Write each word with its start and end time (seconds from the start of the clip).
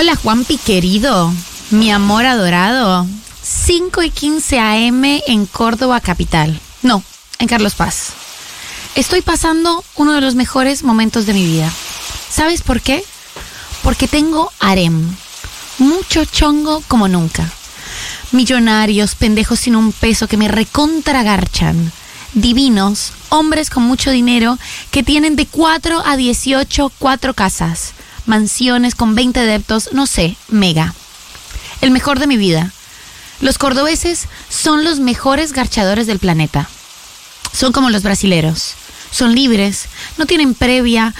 Hola 0.00 0.16
Juanpi 0.16 0.56
querido, 0.56 1.30
mi 1.68 1.92
amor 1.92 2.24
adorado. 2.24 3.06
5 3.42 4.02
y 4.02 4.08
15 4.08 4.58
AM 4.58 5.04
en 5.04 5.44
Córdoba 5.44 6.00
capital. 6.00 6.58
No, 6.80 7.04
en 7.38 7.46
Carlos 7.46 7.74
Paz. 7.74 8.14
Estoy 8.94 9.20
pasando 9.20 9.84
uno 9.96 10.14
de 10.14 10.22
los 10.22 10.36
mejores 10.36 10.84
momentos 10.84 11.26
de 11.26 11.34
mi 11.34 11.44
vida. 11.44 11.70
¿Sabes 12.30 12.62
por 12.62 12.80
qué? 12.80 13.04
Porque 13.82 14.08
tengo 14.08 14.50
harem. 14.58 15.06
Mucho 15.76 16.24
chongo 16.24 16.82
como 16.88 17.06
nunca. 17.06 17.46
Millonarios, 18.32 19.14
pendejos 19.14 19.60
sin 19.60 19.76
un 19.76 19.92
peso 19.92 20.28
que 20.28 20.38
me 20.38 20.48
recontragarchan. 20.48 21.92
Divinos, 22.32 23.12
hombres 23.28 23.68
con 23.68 23.82
mucho 23.82 24.10
dinero 24.10 24.58
que 24.90 25.02
tienen 25.02 25.36
de 25.36 25.44
4 25.44 26.02
a 26.06 26.16
18 26.16 26.90
cuatro 26.98 27.34
casas, 27.34 27.92
mansiones 28.26 28.94
con 28.94 29.14
20 29.14 29.40
adeptos, 29.40 29.90
no 29.92 30.06
sé, 30.06 30.36
mega. 30.48 30.94
El 31.80 31.90
mejor 31.90 32.18
de 32.18 32.26
mi 32.26 32.36
vida. 32.36 32.72
Los 33.40 33.58
cordobeses 33.58 34.28
son 34.48 34.84
los 34.84 35.00
mejores 35.00 35.52
garchadores 35.52 36.06
del 36.06 36.18
planeta. 36.18 36.68
Son 37.52 37.72
como 37.72 37.90
los 37.90 38.02
brasileros. 38.02 38.74
Son 39.10 39.34
libres, 39.34 39.86
no 40.18 40.26
tienen 40.26 40.54
previa, 40.54 41.14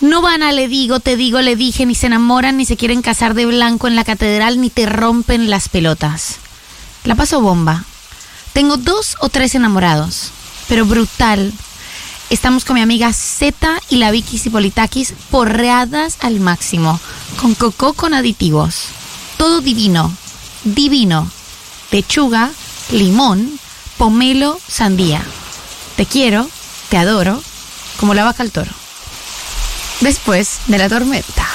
no 0.00 0.22
van 0.22 0.44
a 0.44 0.52
le 0.52 0.68
digo, 0.68 1.00
te 1.00 1.16
digo, 1.16 1.40
le 1.40 1.56
dije, 1.56 1.84
ni 1.84 1.96
se 1.96 2.06
enamoran, 2.06 2.56
ni 2.56 2.64
se 2.64 2.76
quieren 2.76 3.02
casar 3.02 3.34
de 3.34 3.46
blanco 3.46 3.88
en 3.88 3.96
la 3.96 4.04
catedral, 4.04 4.60
ni 4.60 4.70
te 4.70 4.86
rompen 4.86 5.50
las 5.50 5.68
pelotas. 5.68 6.36
La 7.02 7.16
paso 7.16 7.40
bomba. 7.40 7.84
Tengo 8.52 8.76
dos 8.76 9.16
o 9.18 9.30
tres 9.30 9.56
enamorados, 9.56 10.30
pero 10.68 10.86
brutal. 10.86 11.52
Estamos 12.30 12.64
con 12.64 12.74
mi 12.74 12.80
amiga 12.80 13.12
Z 13.12 13.80
y 13.90 13.96
la 13.96 14.10
Vicky 14.10 14.38
Cipolitakis 14.38 15.14
porreadas 15.30 16.16
al 16.20 16.40
máximo, 16.40 16.98
con 17.40 17.54
coco 17.54 17.92
con 17.92 18.14
aditivos. 18.14 18.86
Todo 19.36 19.60
divino, 19.60 20.12
divino. 20.64 21.30
Pechuga, 21.90 22.50
limón, 22.90 23.60
pomelo, 23.98 24.58
sandía. 24.66 25.22
Te 25.96 26.06
quiero, 26.06 26.48
te 26.88 26.96
adoro, 26.96 27.42
como 27.98 28.14
la 28.14 28.24
vaca 28.24 28.42
al 28.42 28.50
toro. 28.50 28.72
Después 30.00 30.60
de 30.66 30.78
la 30.78 30.88
tormenta. 30.88 31.46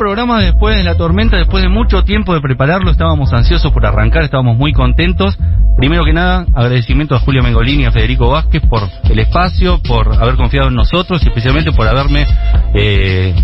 Programa 0.00 0.40
después 0.40 0.76
de 0.76 0.82
la 0.82 0.96
tormenta, 0.96 1.36
después 1.36 1.62
de 1.62 1.68
mucho 1.68 2.04
tiempo 2.04 2.32
de 2.32 2.40
prepararlo, 2.40 2.90
estábamos 2.90 3.34
ansiosos 3.34 3.70
por 3.70 3.84
arrancar, 3.84 4.22
estábamos 4.22 4.56
muy 4.56 4.72
contentos. 4.72 5.36
Primero 5.76 6.06
que 6.06 6.14
nada, 6.14 6.46
agradecimiento 6.54 7.14
a 7.14 7.18
Julio 7.20 7.42
Mengolini 7.42 7.82
y 7.82 7.84
a 7.84 7.92
Federico 7.92 8.30
Vázquez 8.30 8.62
por 8.66 8.80
el 9.10 9.18
espacio, 9.18 9.78
por 9.86 10.14
haber 10.14 10.36
confiado 10.36 10.68
en 10.68 10.74
nosotros 10.74 11.22
y 11.22 11.28
especialmente 11.28 11.70
por 11.72 11.86
haberme 11.86 12.26
eh, 12.72 13.34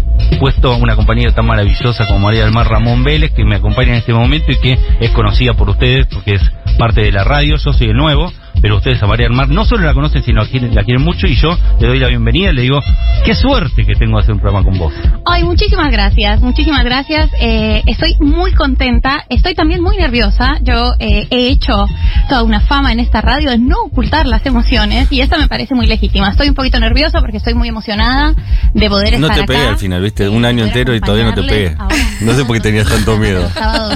puesto 0.40 0.74
una 0.76 0.96
compañía 0.96 1.30
tan 1.32 1.44
maravillosa 1.44 2.06
como 2.06 2.20
María 2.20 2.44
del 2.44 2.54
Mar 2.54 2.70
Ramón 2.70 3.04
Vélez, 3.04 3.32
que 3.32 3.44
me 3.44 3.56
acompaña 3.56 3.90
en 3.90 3.96
este 3.96 4.14
momento 4.14 4.50
y 4.50 4.56
que 4.56 4.78
es 4.98 5.10
conocida 5.10 5.52
por 5.52 5.68
ustedes 5.68 6.06
porque 6.06 6.36
es 6.36 6.42
parte 6.78 7.02
de 7.02 7.12
la 7.12 7.22
radio. 7.22 7.56
Yo 7.58 7.70
soy 7.74 7.88
el 7.88 7.96
nuevo, 7.98 8.32
pero 8.60 8.76
ustedes 8.76 9.02
a 9.02 9.06
María 9.06 9.28
Mar 9.28 9.48
no 9.48 9.64
solo 9.64 9.84
la 9.84 9.94
conocen, 9.94 10.22
sino 10.22 10.42
la 10.42 10.48
quieren, 10.48 10.74
la 10.74 10.82
quieren 10.84 11.04
mucho 11.04 11.26
y 11.26 11.36
yo 11.36 11.56
le 11.80 11.88
doy 11.88 11.98
la 11.98 12.08
bienvenida 12.08 12.50
y 12.50 12.54
le 12.54 12.62
digo, 12.62 12.80
qué 13.24 13.34
suerte 13.34 13.84
que 13.84 13.94
tengo 13.94 14.16
de 14.16 14.22
hacer 14.22 14.34
un 14.34 14.40
programa 14.40 14.64
con 14.64 14.78
vos. 14.78 14.92
Ay, 15.24 15.44
muchísimas 15.44 15.90
gracias, 15.90 16.40
muchísimas 16.40 16.84
gracias. 16.84 17.30
Eh, 17.40 17.82
estoy 17.86 18.14
muy 18.20 18.52
contenta, 18.52 19.24
estoy 19.28 19.54
también 19.54 19.82
muy 19.82 19.96
nerviosa. 19.96 20.58
Yo 20.62 20.94
eh, 20.98 21.26
he 21.30 21.48
hecho 21.48 21.86
toda 22.28 22.42
una 22.42 22.60
fama 22.60 22.92
en 22.92 23.00
esta 23.00 23.20
radio 23.20 23.50
de 23.50 23.58
no 23.58 23.76
ocultar 23.84 24.26
las 24.26 24.44
emociones 24.46 25.10
y 25.10 25.20
esta 25.20 25.38
me 25.38 25.48
parece 25.48 25.74
muy 25.74 25.86
legítima. 25.86 26.28
Estoy 26.28 26.48
un 26.48 26.54
poquito 26.54 26.78
nerviosa 26.80 27.20
porque 27.20 27.36
estoy 27.36 27.54
muy 27.54 27.68
emocionada 27.68 28.34
de 28.74 28.88
poder 28.88 29.18
No 29.18 29.28
estar 29.28 29.40
te 29.40 29.46
pegue 29.46 29.60
acá. 29.60 29.70
al 29.70 29.78
final, 29.78 30.02
¿viste? 30.02 30.28
Un 30.28 30.44
año 30.44 30.64
entero 30.64 30.94
y 30.94 31.00
todavía 31.00 31.24
no 31.24 31.34
te 31.34 31.74
ahora. 31.78 31.96
No 32.20 32.32
sé 32.32 32.44
por 32.44 32.56
qué 32.56 32.62
tenías 32.62 32.88
tanto 32.88 33.16
miedo. 33.18 33.48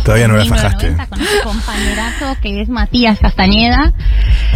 Todavía 0.04 0.28
no 0.28 0.36
la 0.36 0.44
1990 0.44 1.06
fajaste. 1.06 1.42
Con 1.42 1.54
compañerazo 1.54 2.36
que 2.42 2.60
es 2.60 2.68
Matías 2.68 3.18
Castañeda. 3.18 3.92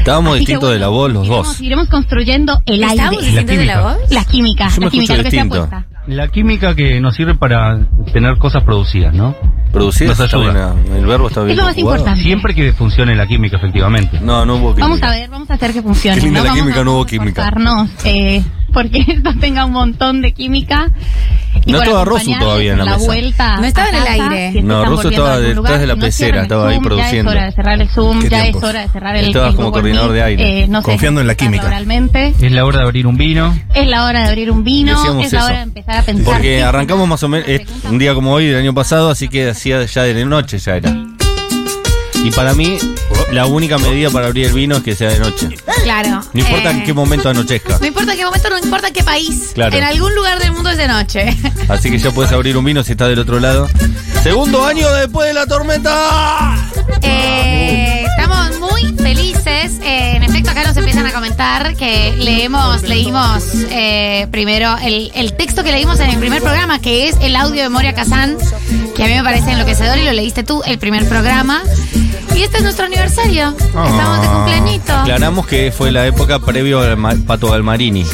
Estábamos 0.04 0.38
distintos 0.38 0.70
de 0.70 0.78
la 0.78 0.88
bueno, 0.88 0.98
voz 0.98 1.12
los 1.15 1.26
iremos, 1.26 1.47
dos. 1.47 1.60
Iremos 1.62 1.88
construyendo 1.88 2.60
el 2.66 2.84
aire. 2.84 2.94
¿Estamos 2.97 3.22
diciendo 3.25 3.53
de 3.54 3.65
la 3.65 3.81
voz? 3.81 3.97
La 4.10 4.25
química, 4.26 4.69
Yo 4.69 4.81
me 4.81 4.84
la 4.87 4.91
química, 4.91 5.16
lo 5.16 5.22
que 5.25 5.31
se 5.31 5.41
apuesta. 5.41 5.87
La 6.06 6.28
química 6.28 6.75
que 6.75 7.00
nos 7.00 7.15
sirve 7.16 7.34
para 7.34 7.78
tener 8.12 8.37
cosas 8.37 8.62
producidas, 8.64 9.14
¿no? 9.14 9.34
Producir 9.72 10.06
Nos 10.09 10.20
está 10.20 10.37
ayuda. 10.37 10.72
buena. 10.75 10.98
El 10.98 11.06
verbo 11.06 11.28
está 11.28 11.41
bien. 11.41 11.53
Es 11.53 11.56
lo 11.56 11.64
más 11.64 11.75
conjugado. 11.75 11.97
importante. 11.97 12.22
Siempre 12.22 12.54
que 12.54 12.72
funcione 12.75 13.16
la 13.16 13.26
química, 13.26 13.56
efectivamente. 13.56 14.20
No, 14.20 14.44
no 14.44 14.56
hubo 14.56 14.75
química. 14.75 14.82
Vamos 14.84 15.03
a 15.03 15.10
ver, 15.10 15.31
vamos 15.31 15.50
a 15.50 15.54
hacer 15.54 15.72
que 15.72 15.81
funcione. 15.82 16.19
Qué 16.19 16.26
linda 16.26 16.41
¿no? 16.41 16.44
la 16.44 16.50
Vamos 16.50 16.62
química, 16.62 16.81
a 16.81 16.84
no 16.84 16.93
hubo 16.93 17.06
química. 17.06 17.53
eh, 18.04 18.44
porque 18.74 18.98
esto 19.08 19.32
tenga 19.40 19.64
un 19.64 19.72
montón 19.72 20.20
de 20.20 20.32
química. 20.32 20.90
Y 21.64 21.72
No 21.72 21.78
estaba 21.82 22.04
Rosu 22.04 22.32
todavía 22.38 22.72
en 22.72 22.78
la 22.78 22.84
mesa. 22.84 22.96
vuelta 22.98 23.56
No 23.56 23.64
estaba 23.64 23.86
a 23.86 23.90
en 23.90 23.96
el 23.96 24.06
aire. 24.06 24.52
si 24.52 24.62
No, 24.62 24.84
Rosu 24.84 25.08
estaba 25.08 25.38
detrás 25.38 25.56
lugar, 25.56 25.78
de 25.80 25.86
la 25.86 25.94
no 25.94 26.00
pecera, 26.00 26.42
estaba 26.42 26.68
ahí 26.68 26.74
Zoom, 26.74 26.84
produciendo. 26.84 27.32
Ya 27.32 27.38
es 27.38 27.40
hora 27.40 27.46
de 27.46 27.52
cerrar 27.52 27.80
el 27.80 27.88
Zoom, 27.88 28.22
ya 28.22 28.28
tiempos. 28.42 28.62
es 28.62 28.68
hora 28.68 28.80
de 28.80 28.88
cerrar 28.88 29.16
el 29.16 29.24
Estabas 29.28 29.50
el 29.50 29.56
como 29.56 29.72
coordinador 29.72 30.12
de 30.12 30.22
aire. 30.22 30.62
eh, 30.64 30.66
no 30.68 30.80
sé, 30.80 30.84
Confiando 30.84 31.20
en 31.20 31.26
la 31.28 31.34
química. 31.36 31.68
Realmente. 31.68 32.34
Es 32.40 32.52
la 32.52 32.64
hora 32.66 32.78
de 32.80 32.84
abrir 32.84 33.06
un 33.06 33.16
vino. 33.16 33.56
Es 33.72 33.86
la 33.86 34.04
hora 34.04 34.22
de 34.24 34.28
abrir 34.28 34.50
un 34.50 34.64
vino, 34.64 34.92
Decíamos 34.98 35.24
es 35.26 35.32
la 35.32 35.38
eso. 35.38 35.46
hora 35.46 35.56
de 35.58 35.62
empezar 35.62 35.96
a 35.96 36.02
pensar. 36.02 36.34
Porque 36.34 36.62
arrancamos 36.62 37.08
más 37.08 37.22
o 37.22 37.28
menos 37.28 37.48
eh, 37.48 37.64
un 37.88 37.98
día 37.98 38.14
como 38.14 38.32
hoy 38.32 38.46
del 38.46 38.56
año 38.58 38.74
pasado, 38.74 39.08
así 39.08 39.28
que 39.28 39.48
hacía 39.48 39.84
ya 39.86 40.02
de 40.02 40.24
noche 40.24 40.58
ya 40.58 40.76
era. 40.76 40.92
Y 42.24 42.30
para 42.30 42.54
mí, 42.54 42.78
la 43.32 43.44
única 43.44 43.76
medida 43.76 44.08
para 44.08 44.28
abrir 44.28 44.46
el 44.46 44.54
vino 44.54 44.76
es 44.76 44.82
que 44.82 44.96
sea 44.96 45.10
de 45.10 45.18
noche. 45.18 45.58
Claro. 45.82 46.22
No 46.32 46.40
importa 46.40 46.70
en 46.70 46.78
eh, 46.78 46.82
qué 46.86 46.94
momento 46.94 47.28
anochezca. 47.28 47.78
No 47.78 47.86
importa 47.86 48.12
en 48.12 48.18
qué 48.18 48.24
momento, 48.24 48.48
no 48.48 48.58
importa 48.58 48.88
en 48.88 48.94
qué 48.94 49.04
país. 49.04 49.50
Claro. 49.52 49.76
En 49.76 49.84
algún 49.84 50.14
lugar 50.14 50.38
del 50.38 50.52
mundo 50.52 50.70
es 50.70 50.78
de 50.78 50.88
noche. 50.88 51.36
Así 51.68 51.90
que 51.90 51.98
ya 51.98 52.12
puedes 52.12 52.32
abrir 52.32 52.56
un 52.56 52.64
vino 52.64 52.82
si 52.82 52.92
estás 52.92 53.10
del 53.10 53.18
otro 53.18 53.40
lado. 53.40 53.68
Segundo 54.22 54.64
año 54.64 54.90
después 54.94 55.28
de 55.28 55.34
la 55.34 55.46
tormenta. 55.46 56.56
Eh, 57.02 58.06
estamos 58.06 58.58
muy 58.58 58.94
felices. 58.94 59.78
Eh, 59.82 60.16
en 60.16 60.22
efecto, 60.22 60.50
acá 60.50 60.64
nos 60.64 60.74
empiezan 60.78 61.06
a 61.06 61.12
comentar 61.12 61.76
que 61.76 62.14
leemos, 62.16 62.84
leímos 62.84 63.44
eh, 63.70 64.28
primero 64.30 64.78
el, 64.82 65.12
el 65.14 65.34
texto 65.34 65.62
que 65.62 65.72
leímos 65.72 66.00
en 66.00 66.08
el 66.08 66.18
primer 66.18 66.40
programa, 66.40 66.78
que 66.78 67.08
es 67.08 67.16
el 67.20 67.36
audio 67.36 67.62
de 67.62 67.68
Moria 67.68 67.92
Kazan, 67.92 68.38
que 68.96 69.04
a 69.04 69.06
mí 69.08 69.12
me 69.12 69.22
parece 69.22 69.50
enloquecedor 69.50 69.98
y 69.98 70.04
lo 70.04 70.12
leíste 70.12 70.42
tú, 70.42 70.62
el 70.64 70.78
primer 70.78 71.06
programa. 71.06 71.62
Y 72.34 72.42
este 72.42 72.56
es 72.58 72.62
nuestro 72.64 72.86
aniversario. 72.86 73.54
Estamos 73.58 74.20
de 74.22 74.26
cumpleañito. 74.28 74.92
Aclaramos 74.92 75.46
que 75.46 75.72
fue 75.76 75.92
la 75.92 76.06
época 76.06 76.38
previo 76.40 76.80
al 76.80 76.96
ma- 76.96 77.14
Pato 77.26 77.50
Galmarini. 77.50 78.04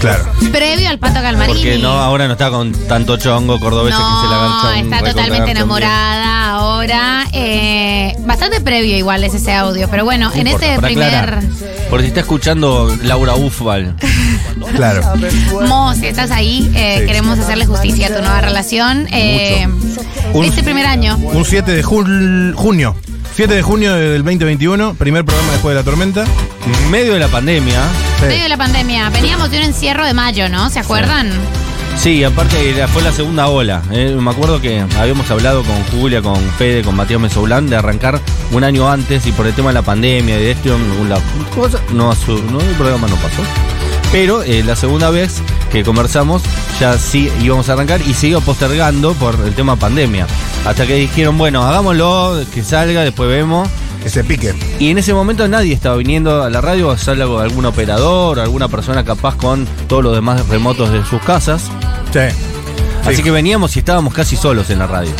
Claro. 0.00 0.24
Previo 0.52 0.88
al 0.88 0.98
Pato 0.98 1.22
Galmarini. 1.22 1.58
Porque 1.58 1.78
no, 1.78 1.90
ahora 1.92 2.26
no 2.26 2.32
está 2.32 2.50
con 2.50 2.72
tanto 2.72 3.16
chongo 3.16 3.60
cordobés 3.60 3.94
que 3.94 4.00
se 4.00 4.04
la 4.04 4.08
No, 4.08 4.28
ganchan 4.62 4.84
está 4.84 4.96
recontra 4.96 5.12
totalmente 5.12 5.50
enamorada 5.52 6.50
ahora. 6.50 7.26
Eh, 7.32 8.14
bastante 8.20 8.60
previo 8.60 8.96
igual 8.96 9.22
es 9.24 9.34
ese 9.34 9.52
audio, 9.54 9.88
pero 9.88 10.04
bueno, 10.04 10.30
No 10.30 10.34
en 10.34 10.46
importa, 10.48 10.66
este 10.66 10.76
para 10.76 10.88
primer... 10.88 11.14
aclarar. 11.14 11.42
Porque 11.88 12.02
si 12.04 12.08
está 12.08 12.20
escuchando 12.20 12.96
Laura 13.02 13.34
Ufbal, 13.36 13.94
Claro. 14.76 15.02
Mo, 15.66 15.94
si 15.94 16.06
estás 16.06 16.30
ahí, 16.32 16.70
eh, 16.74 16.98
Sí. 17.00 17.06
queremos 17.06 17.38
hacerle 17.38 17.66
justicia 17.66 18.08
a 18.08 18.14
tu 18.16 18.20
nueva 18.20 18.40
relación. 18.40 19.06
Eh, 19.12 19.66
Un- 20.32 20.44
este 20.44 20.62
primer 20.62 20.86
año. 20.86 21.16
Un 21.16 21.44
7 21.44 21.70
de 21.72 21.84
jul- 21.84 22.54
junio. 22.54 22.96
7 23.34 23.54
de 23.54 23.62
junio 23.62 23.94
del 23.94 24.22
2021, 24.22 24.94
primer 24.94 25.24
programa 25.24 25.52
después 25.52 25.74
de 25.74 25.80
la 25.80 25.84
tormenta. 25.84 26.24
en 26.24 26.90
medio 26.90 27.14
de 27.14 27.20
la 27.20 27.28
pandemia, 27.28 27.82
Sí. 28.18 28.26
Medio 28.26 28.42
de 28.42 28.48
la 28.50 28.56
pandemia. 28.58 29.08
Veníamos 29.10 29.50
de 29.50 29.58
un 29.58 29.64
encierro 29.64 30.04
de 30.04 30.12
mayo, 30.12 30.48
¿no? 30.48 30.68
¿Se 30.70 30.78
acuerdan? 30.78 31.30
sí, 31.96 32.22
aparte 32.24 32.86
fue 32.88 33.02
la 33.02 33.12
segunda 33.12 33.48
ola. 33.48 33.82
eh, 33.90 34.16
me 34.18 34.30
acuerdo 34.30 34.60
que 34.60 34.84
habíamos 34.98 35.30
hablado 35.30 35.62
con 35.62 35.82
Julia, 35.84 36.20
con 36.22 36.36
Fede, 36.58 36.82
con 36.82 36.96
Matías 36.96 37.20
Mesoblán 37.20 37.68
de 37.68 37.76
arrancar 37.76 38.20
un 38.52 38.64
año 38.64 38.90
antes 38.90 39.26
y 39.26 39.32
por 39.32 39.46
el 39.46 39.52
tema 39.54 39.70
de 39.70 39.74
la 39.74 39.82
pandemia 39.82 40.38
y 40.38 40.42
de 40.42 40.50
esto, 40.52 40.76
no, 41.92 42.12
no, 42.52 42.60
el 42.60 42.74
programa 42.76 43.06
no 43.08 43.16
pasó. 43.16 43.42
Pero 44.12 44.42
eh, 44.42 44.62
la 44.64 44.76
segunda 44.76 45.10
vez 45.10 45.40
que 45.70 45.84
conversamos 45.84 46.42
ya 46.80 46.98
sí 46.98 47.30
íbamos 47.40 47.68
a 47.68 47.74
arrancar 47.74 48.00
y 48.02 48.14
se 48.14 48.28
iba 48.28 48.40
postergando 48.40 49.14
por 49.14 49.36
el 49.46 49.54
tema 49.54 49.76
pandemia. 49.76 50.26
Hasta 50.66 50.86
que 50.86 50.94
dijeron, 50.94 51.38
bueno, 51.38 51.62
hagámoslo, 51.62 52.42
que 52.52 52.62
salga, 52.62 53.02
después 53.02 53.28
vemos. 53.28 53.68
Ese 54.04 54.24
pique. 54.24 54.54
Y 54.78 54.90
en 54.90 54.96
ese 54.98 55.12
momento 55.12 55.46
nadie 55.46 55.74
estaba 55.74 55.96
viniendo 55.96 56.42
a 56.42 56.48
la 56.48 56.60
radio, 56.62 56.96
salvo 56.96 57.38
algún 57.38 57.66
operador, 57.66 58.40
alguna 58.40 58.66
persona 58.68 59.04
capaz 59.04 59.36
con 59.36 59.66
todos 59.88 60.02
los 60.02 60.14
demás 60.14 60.48
remotos 60.48 60.90
de 60.90 61.04
sus 61.04 61.20
casas. 61.22 61.64
Sí. 62.12 62.20
Así 63.04 63.16
Sí. 63.16 63.22
que 63.22 63.30
veníamos 63.30 63.76
y 63.76 63.80
estábamos 63.80 64.14
casi 64.14 64.36
solos 64.36 64.70
en 64.70 64.78
la 64.78 64.86
radio. 64.86 65.10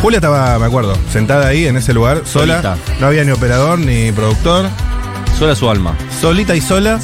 Julia 0.00 0.16
estaba, 0.16 0.58
me 0.58 0.64
acuerdo, 0.66 0.96
sentada 1.12 1.46
ahí 1.46 1.66
en 1.66 1.76
ese 1.76 1.92
lugar, 1.92 2.22
sola. 2.24 2.62
Solita. 2.62 2.76
No 3.00 3.06
había 3.06 3.22
ni 3.24 3.30
operador 3.32 3.78
ni 3.78 4.10
productor. 4.12 4.66
Sola 5.38 5.54
su 5.54 5.68
alma. 5.70 5.94
Solita 6.20 6.54
y 6.56 6.60
sola. 6.60 6.98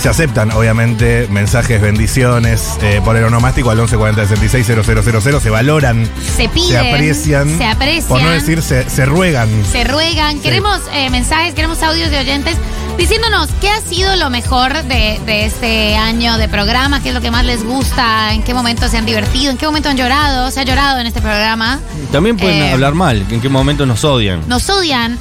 Se 0.00 0.08
aceptan, 0.08 0.52
obviamente, 0.52 1.26
mensajes, 1.30 1.80
bendiciones 1.80 2.78
eh, 2.82 3.00
por 3.04 3.16
el 3.16 3.24
onomástico 3.24 3.70
al 3.70 3.78
1140 3.78 4.26
66 4.26 5.42
Se 5.42 5.50
valoran, 5.50 6.08
Se 6.36 6.48
piden. 6.48 6.68
se 6.68 6.78
aprecian. 6.78 7.58
Se 7.58 7.64
aprecian. 7.66 8.08
Por 8.08 8.22
no 8.22 8.30
decir, 8.30 8.62
se, 8.62 8.88
se 8.88 9.06
ruegan. 9.06 9.48
se 9.70 9.84
ruegan. 9.84 10.40
Queremos 10.40 10.80
eh, 10.92 11.10
mensajes, 11.10 11.54
queremos 11.54 11.82
audios 11.82 12.10
de 12.10 12.18
oyentes 12.18 12.56
diciéndonos 12.96 13.48
qué 13.60 13.70
ha 13.70 13.80
sido 13.80 14.14
lo 14.16 14.28
mejor 14.30 14.72
de, 14.84 15.20
de 15.24 15.46
este 15.46 15.96
año 15.96 16.36
de 16.36 16.48
programa, 16.48 17.00
qué 17.02 17.08
es 17.10 17.14
lo 17.14 17.20
que 17.20 17.30
más 17.30 17.44
les 17.44 17.64
gusta, 17.64 18.32
en 18.34 18.42
qué 18.42 18.54
momento 18.54 18.88
se 18.88 18.98
han 18.98 19.06
divertido, 19.06 19.50
en 19.52 19.56
qué 19.56 19.66
momento 19.66 19.88
han 19.88 19.96
llorado, 19.96 20.50
se 20.50 20.60
ha 20.60 20.64
llorado 20.64 20.98
en 21.00 21.06
este 21.06 21.20
programa. 21.20 21.78
También 22.12 22.36
pueden 22.36 22.62
Eh, 22.62 22.72
hablar 22.72 22.94
mal, 22.94 23.24
en 23.30 23.40
qué 23.40 23.48
momento 23.48 23.86
nos 23.86 24.04
odian. 24.04 24.42
Nos 24.48 24.68
odian. 24.68 25.16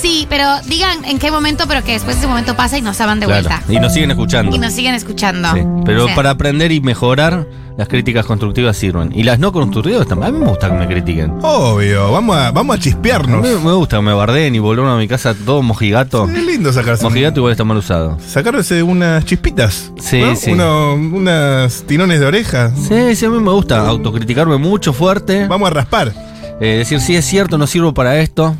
Sí, 0.00 0.26
pero 0.30 0.44
digan 0.66 1.04
en 1.04 1.18
qué 1.18 1.30
momento, 1.30 1.64
pero 1.68 1.84
que 1.84 1.92
después 1.92 2.16
ese 2.16 2.26
momento 2.26 2.56
pasa 2.56 2.78
y 2.78 2.82
nos 2.82 3.00
aman 3.00 3.20
de 3.20 3.26
Claro, 3.26 3.48
vuelta. 3.48 3.62
Y 3.72 3.78
nos 3.80 3.92
siguen 3.92 4.10
escuchando. 4.10 4.54
Y 4.54 4.58
nos 4.58 4.72
siguen 4.72 4.94
escuchando. 4.94 5.52
Sí, 5.52 5.60
Pero 5.84 6.06
para 6.14 6.30
aprender 6.30 6.72
y 6.72 6.80
mejorar, 6.80 7.46
las 7.76 7.86
críticas 7.88 8.24
constructivas 8.26 8.76
sirven. 8.76 9.10
Y 9.14 9.22
las 9.24 9.38
no 9.38 9.52
constructivas 9.52 10.06
también. 10.06 10.28
A 10.28 10.32
mí 10.32 10.42
me 10.42 10.50
gusta 10.50 10.68
que 10.70 10.74
me 10.76 10.86
critiquen. 10.86 11.32
Obvio, 11.42 12.12
vamos 12.12 12.36
a, 12.36 12.50
vamos 12.50 12.76
a 12.76 12.78
A 12.78 12.82
chispearnos. 12.82 13.42
mí 13.42 13.48
me 13.64 13.72
gusta 13.72 13.96
que 13.96 14.02
me 14.02 14.12
bardeen 14.14 14.54
y 14.54 14.58
volvieron 14.58 14.90
a 14.90 14.96
mi 14.96 15.06
casa 15.06 15.34
todo 15.34 15.62
mojigato. 15.62 16.28
Es 16.28 16.44
lindo 16.44 16.72
sacarse. 16.72 17.04
Mojigato 17.04 17.40
igual 17.40 17.52
está 17.52 17.64
mal 17.64 17.76
usado. 17.76 18.18
Sacarse 18.26 18.82
unas 18.82 19.24
chispitas. 19.26 19.92
Sí, 19.98 20.20
¿no? 20.20 20.34
sí. 20.36 20.52
Uno- 20.52 20.94
unas 20.94 21.82
tinones 21.86 22.20
de 22.20 22.26
oreja. 22.26 22.72
Sí, 22.74 23.14
sí, 23.16 23.26
a 23.26 23.30
mí 23.30 23.38
me 23.38 23.50
gusta 23.50 23.86
autocriticarme 23.86 24.56
mucho, 24.56 24.92
fuerte. 24.92 25.46
Vamos 25.46 25.66
a 25.70 25.74
raspar. 25.74 26.12
Eh, 26.60 26.76
decir, 26.78 27.00
sí, 27.00 27.16
es 27.16 27.24
cierto, 27.24 27.56
no 27.58 27.66
sirvo 27.66 27.94
para 27.94 28.18
esto. 28.20 28.54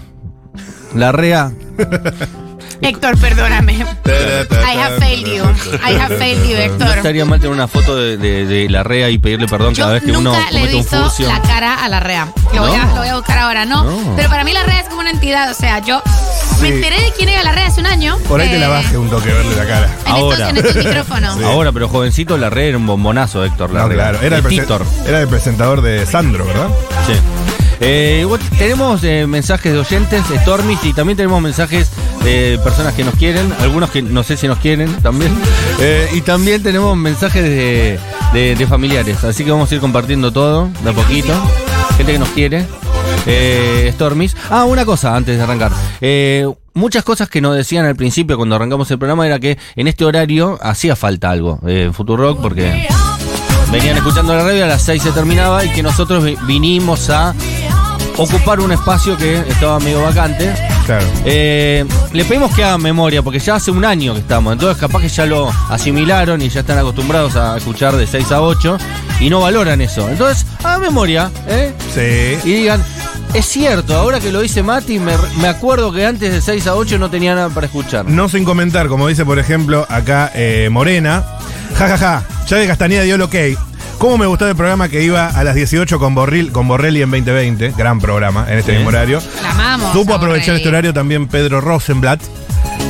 La 0.95 1.13
rea. 1.13 1.53
Héctor, 2.83 3.19
perdóname. 3.19 3.75
I 3.75 4.79
have 4.79 4.99
failed 4.99 5.27
you. 5.27 5.45
I 5.87 5.93
have 6.01 6.17
failed 6.17 6.45
you, 6.49 6.55
No 6.57 6.63
Héctor. 6.63 6.97
estaría 6.97 7.25
mal 7.27 7.39
tener 7.39 7.53
una 7.55 7.69
foto 7.69 7.95
de, 7.95 8.17
de- 8.17 8.47
de 8.47 8.71
la 8.71 8.83
rea 8.83 9.11
y 9.11 9.19
pedirle 9.19 9.47
perdón 9.49 9.75
Yo 9.75 9.83
cada 9.83 9.95
vez 9.95 10.03
que 10.03 10.13
uno 10.13 10.33
nunca 10.33 10.51
le 10.51 10.61
he 10.61 10.61
comete 10.61 10.77
un 10.77 10.81
visto 10.83 11.03
furcio. 11.03 11.29
la 11.29 11.43
cara 11.43 11.75
a 11.85 11.89
la 11.91 12.01
REA. 12.01 12.33
Lo, 12.55 12.63
voy 12.63 12.75
a, 12.75 12.85
No. 12.87 12.95
lo 12.95 13.01
voy 13.01 13.09
a 13.09 13.17
buscar 13.17 13.39
ahora, 13.39 13.67
¿no? 13.67 13.85
No. 13.85 14.17
Pero 14.17 14.31
para 14.31 14.45
mí 14.45 14.55
la 14.55 14.63
REA 14.63 14.81
es 14.81 14.89
como 14.89 15.01
una 15.01 15.11
entidad. 15.11 15.51
O 15.51 15.55
sea, 15.55 15.81
yo 15.81 16.01
me 16.63 16.69
Sí. 16.69 16.75
enteré 16.75 17.03
de 17.03 17.13
quién 17.15 17.29
era 17.29 17.43
la 17.43 17.53
REA 17.53 17.67
hace 17.67 17.81
un 17.81 17.87
año. 17.87 18.17
Por 18.27 18.41
ahí 18.41 18.49
te 18.49 18.59
la 18.59 18.67
eh, 18.67 18.71
baje 18.71 18.97
un 18.97 19.11
toque 19.11 19.31
verle 19.31 19.57
la 19.57 19.67
cara. 19.67 19.89
En 20.07 20.13
Ahora. 20.13 20.37
estos, 20.37 20.49
en 20.51 20.57
estos 20.57 20.77
micrófonos. 20.87 21.37
Sí. 21.37 21.45
Ahora, 21.45 21.73
pero 21.73 21.89
jovencito, 21.89 22.39
la 22.39 22.49
rea 22.49 22.65
era 22.69 22.79
un 22.79 22.87
bombonazo, 22.87 23.45
Héctor. 23.45 23.73
La 23.75 23.81
No, 23.83 23.89
rea. 23.89 23.97
claro. 23.97 24.19
Era 24.23 24.39
el, 24.39 24.43
presen- 24.43 24.63
Titor. 24.63 24.87
era 25.07 25.21
el 25.21 25.29
presentador 25.29 25.83
de 25.83 26.07
Sandro, 26.07 26.47
¿verdad? 26.47 26.69
Sí. 27.07 27.13
Eh, 27.81 28.27
tenemos 28.59 29.03
eh, 29.05 29.27
mensajes 29.27 29.73
de 29.73 29.79
oyentes, 29.79 30.23
Stormis, 30.43 30.79
y 30.85 30.93
también 30.93 31.17
tenemos 31.17 31.41
mensajes 31.41 31.91
de 32.23 32.61
personas 32.63 32.93
que 32.95 33.05
nos 33.05 33.15
quieren, 33.15 33.53
algunos 33.61 33.91
que 33.91 34.03
no 34.03 34.23
sé 34.23 34.37
si 34.37 34.47
nos 34.47 34.59
quieren 34.59 34.93
también. 35.03 35.33
Eh, 35.81 36.09
y 36.15 36.21
también 36.21 36.63
tenemos 36.63 36.97
mensajes 36.97 37.43
de, 37.43 37.99
de- 38.35 38.67
familiares, 38.67 39.25
así 39.25 39.45
que 39.45 39.51
vamos 39.51 39.73
a 39.73 39.75
ir 39.75 39.81
compartiendo 39.81 40.31
todo 40.31 40.69
de 40.85 40.91
a 40.91 40.93
poquito. 40.93 41.33
Gente 41.97 42.13
que 42.13 42.19
nos 42.19 42.29
quiere. 42.31 42.67
Eh, 43.27 43.91
Stormis. 43.95 44.37
Ah, 44.51 44.65
una 44.65 44.85
cosa 44.85 45.17
antes 45.17 45.37
de 45.37 45.43
arrancar. 45.43 45.73
Eh, 46.01 46.47
muchas 46.75 47.03
cosas 47.05 47.29
que 47.29 47.41
nos 47.41 47.57
decían 47.57 47.85
al 47.87 47.97
principio 47.97 48.37
cuando 48.37 48.55
arrancamos 48.57 48.91
el 48.91 48.99
programa 48.99 49.27
era 49.27 49.39
que 49.39 49.59
en 49.77 49.89
este 49.89 50.05
horario 50.05 50.59
hacía 50.63 50.97
falta 50.97 51.31
algo 51.31 51.59
eh, 51.67 51.85
en 51.87 51.95
Futurock 51.95 52.41
porque 52.41 52.87
venían 53.73 53.97
escuchando 53.97 54.35
la 54.37 54.43
radio, 54.45 54.65
a 54.65 54.69
las 54.69 54.83
6 54.83 55.03
se 55.03 55.11
terminaba 55.13 55.65
y 55.65 55.69
que 55.71 55.83
nosotros 55.83 56.25
vi- 56.25 56.37
vinimos 56.47 57.09
a 57.11 57.35
ocupar 58.17 58.61
un 58.61 58.73
espacio 58.73 59.17
que 59.17 59.39
estaba 59.49 59.79
medio 59.81 60.03
vacante. 60.03 60.53
Claro. 60.87 61.07
Eh, 61.25 61.85
le 62.13 62.25
pedimos 62.25 62.55
que 62.55 62.65
hagan 62.65 62.83
memoria, 62.83 63.23
porque 63.23 63.39
ya 63.39 63.55
hace 63.55 63.71
un 63.71 63.85
año 63.85 64.13
que 64.15 64.21
estamos, 64.21 64.53
entonces 64.53 64.77
capaz 64.79 65.01
que 65.03 65.09
ya 65.09 65.25
lo 65.27 65.51
asimilaron 65.69 66.43
y 66.43 66.49
ya 66.49 66.61
están 66.61 66.79
acostumbrados 66.79 67.37
a 67.37 67.57
escuchar 67.57 67.97
de 67.97 68.07
6 68.07 68.33
a 68.33 68.43
8 68.43 68.77
y 69.21 69.31
no 69.31 69.41
valoran 69.41 69.81
eso. 69.81 70.09
Entonces, 70.09 70.45
hagan 70.65 70.81
memoria, 70.83 71.31
¿eh? 71.47 71.73
Sí. 71.95 72.49
Y 72.49 72.55
digan, 72.55 72.83
es 73.35 73.47
cierto, 73.47 73.95
ahora 73.97 74.19
que 74.19 74.33
lo 74.33 74.41
dice 74.41 74.63
Mati, 74.65 74.99
me, 74.99 75.13
me 75.41 75.47
acuerdo 75.49 75.93
que 75.93 76.05
antes 76.05 76.33
de 76.33 76.41
6 76.41 76.67
a 76.67 76.75
8 76.75 76.99
no 76.99 77.09
tenía 77.09 77.35
nada 77.37 77.49
para 77.51 77.67
escuchar. 77.67 78.07
No 78.07 78.29
sin 78.29 78.45
comentar, 78.45 78.89
como 78.89 79.07
dice 79.07 79.25
por 79.25 79.39
ejemplo 79.39 79.87
acá 79.89 80.33
eh, 80.35 80.69
Morena. 80.73 81.25
Ja, 81.81 81.89
ja, 81.89 81.97
ja. 81.99 82.23
Ya 82.47 82.57
de 82.59 82.67
Castañeda 82.67 83.03
dio 83.05 83.15
el 83.15 83.23
ok. 83.23 83.35
¿Cómo 83.99 84.19
me 84.19 84.27
gustaba 84.27 84.51
el 84.51 84.57
programa 84.57 84.89
que 84.91 85.03
iba 85.03 85.29
a 85.29 85.45
las 85.45 85.55
18 85.55 85.99
con, 85.99 86.15
Borril, 86.15 86.53
con 86.53 86.69
Borrelli 86.69 87.01
en 87.03 87.11
2020? 87.11 87.73
Gran 87.77 88.01
programa 88.01 88.47
en 88.51 88.59
este 88.59 88.73
Sí. 88.73 88.77
mismo 88.77 88.89
horario. 88.89 89.23
La 89.43 89.51
amamos. 89.53 89.93
Supo 89.93 90.13
aprovechar 90.15 90.49
Borrelli. 90.49 90.57
este 90.59 90.69
horario 90.69 90.93
también 90.95 91.27
Pedro 91.27 91.61
Rosenblatt. 91.63 92.21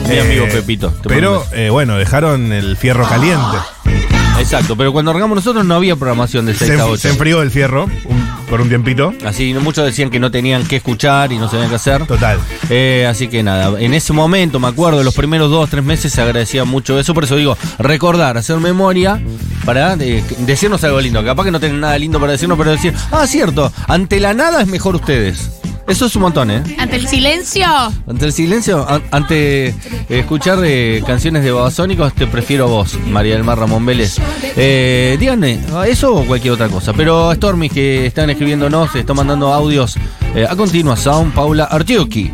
Mi 0.08 0.14
Eh, 0.16 0.20
amigo 0.22 0.46
Pepito. 0.50 0.90
te 0.90 1.08
Pero 1.08 1.40
mando 1.40 1.46
un 1.52 1.58
eh, 1.58 1.70
bueno, 1.70 1.96
dejaron 1.98 2.52
el 2.52 2.76
fierro 2.76 3.08
caliente. 3.08 3.58
beso. 3.84 4.40
Exacto, 4.40 4.76
pero 4.76 4.92
cuando 4.92 5.10
arrancamos 5.12 5.37
nosotros 5.37 5.64
no 5.64 5.75
había 5.76 5.94
programación 5.96 6.46
de 6.46 6.54
6 6.54 6.69
Se, 6.70 6.75
a 6.75 6.84
se 6.84 6.90
8. 6.90 7.08
enfrió 7.10 7.42
el 7.42 7.50
fierro 7.50 7.84
un- 8.06 8.19
por 8.50 8.61
un 8.61 8.69
tiempito. 8.69 9.14
Así, 9.25 9.55
muchos 9.55 9.87
decían 9.87 10.11
que 10.11 10.19
no 10.19 10.31
tenían 10.31 10.67
que 10.67 10.76
escuchar 10.76 11.32
y 11.32 11.38
no 11.38 11.49
sabían 11.49 11.69
qué 11.69 11.76
hacer. 11.76 12.05
Total. 12.06 12.38
Eh, 12.69 13.06
así 13.08 13.29
que 13.29 13.44
nada, 13.44 13.81
en 13.81 13.94
ese 13.94 14.12
momento, 14.12 14.58
me 14.58 14.67
acuerdo, 14.67 15.05
los 15.05 15.14
primeros 15.14 15.50
dos, 15.50 15.70
tres 15.70 15.85
meses 15.85 16.12
se 16.12 16.20
agradecía 16.20 16.64
mucho 16.64 16.99
eso. 16.99 17.14
Por 17.14 17.25
eso 17.25 17.37
digo, 17.37 17.56
recordar, 17.79 18.37
hacer 18.37 18.56
memoria 18.58 19.23
para 19.64 19.94
eh, 19.94 20.25
decirnos 20.38 20.82
algo 20.82 21.00
lindo. 21.00 21.25
Capaz 21.25 21.44
que 21.44 21.52
no 21.52 21.61
tienen 21.61 21.81
nada 21.81 21.97
lindo 21.97 22.19
para 22.19 22.32
decirnos, 22.32 22.58
pero 22.58 22.73
decir, 22.73 22.93
ah, 23.12 23.26
cierto, 23.26 23.73
ante 23.87 24.19
la 24.19 24.35
nada 24.35 24.61
es 24.61 24.67
mejor 24.67 24.97
ustedes. 24.97 25.59
Eso 25.90 26.06
es 26.06 26.14
un 26.14 26.22
montón, 26.22 26.50
¿eh? 26.52 26.62
Ante 26.78 26.94
el 26.96 27.08
silencio. 27.08 27.66
Ante 28.06 28.25
el 28.26 28.32
silencio, 28.32 28.88
an- 28.88 29.02
ante 29.10 29.66
eh, 29.69 29.75
escuchar 30.08 30.60
eh, 30.62 31.02
canciones 31.04 31.42
de 31.42 31.50
babasónicos, 31.50 32.12
te 32.14 32.28
prefiero 32.28 32.69
vos, 32.69 32.96
María 33.08 33.34
del 33.34 33.42
Mar 33.42 33.58
Ramón 33.58 33.84
Vélez. 33.84 34.19
Eh, 34.56 35.16
díganme, 35.19 35.58
eso 35.88 36.14
o 36.14 36.25
cualquier 36.25 36.54
otra 36.54 36.69
cosa. 36.69 36.92
Pero 36.92 37.34
Stormy, 37.34 37.69
que 37.69 38.06
están 38.06 38.31
escribiéndonos, 38.31 38.94
están 38.94 39.16
mandando 39.16 39.52
audios 39.52 39.96
eh, 40.37 40.46
a 40.48 40.54
continuación, 40.54 41.32
Paula 41.32 41.64
Artiuki. 41.64 42.31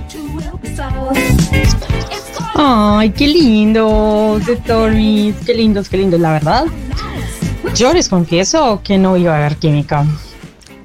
Ay, 2.54 3.10
qué 3.10 3.26
lindos, 3.28 4.42
Stormies, 4.42 5.34
qué 5.46 5.54
lindos, 5.54 5.88
qué 5.88 5.96
lindos, 5.96 6.20
la 6.20 6.32
verdad. 6.32 6.64
Yo 7.74 7.92
les 7.94 8.08
confieso 8.10 8.80
que 8.84 8.98
no 8.98 9.16
iba 9.16 9.32
a 9.34 9.38
haber 9.38 9.56
química. 9.56 10.04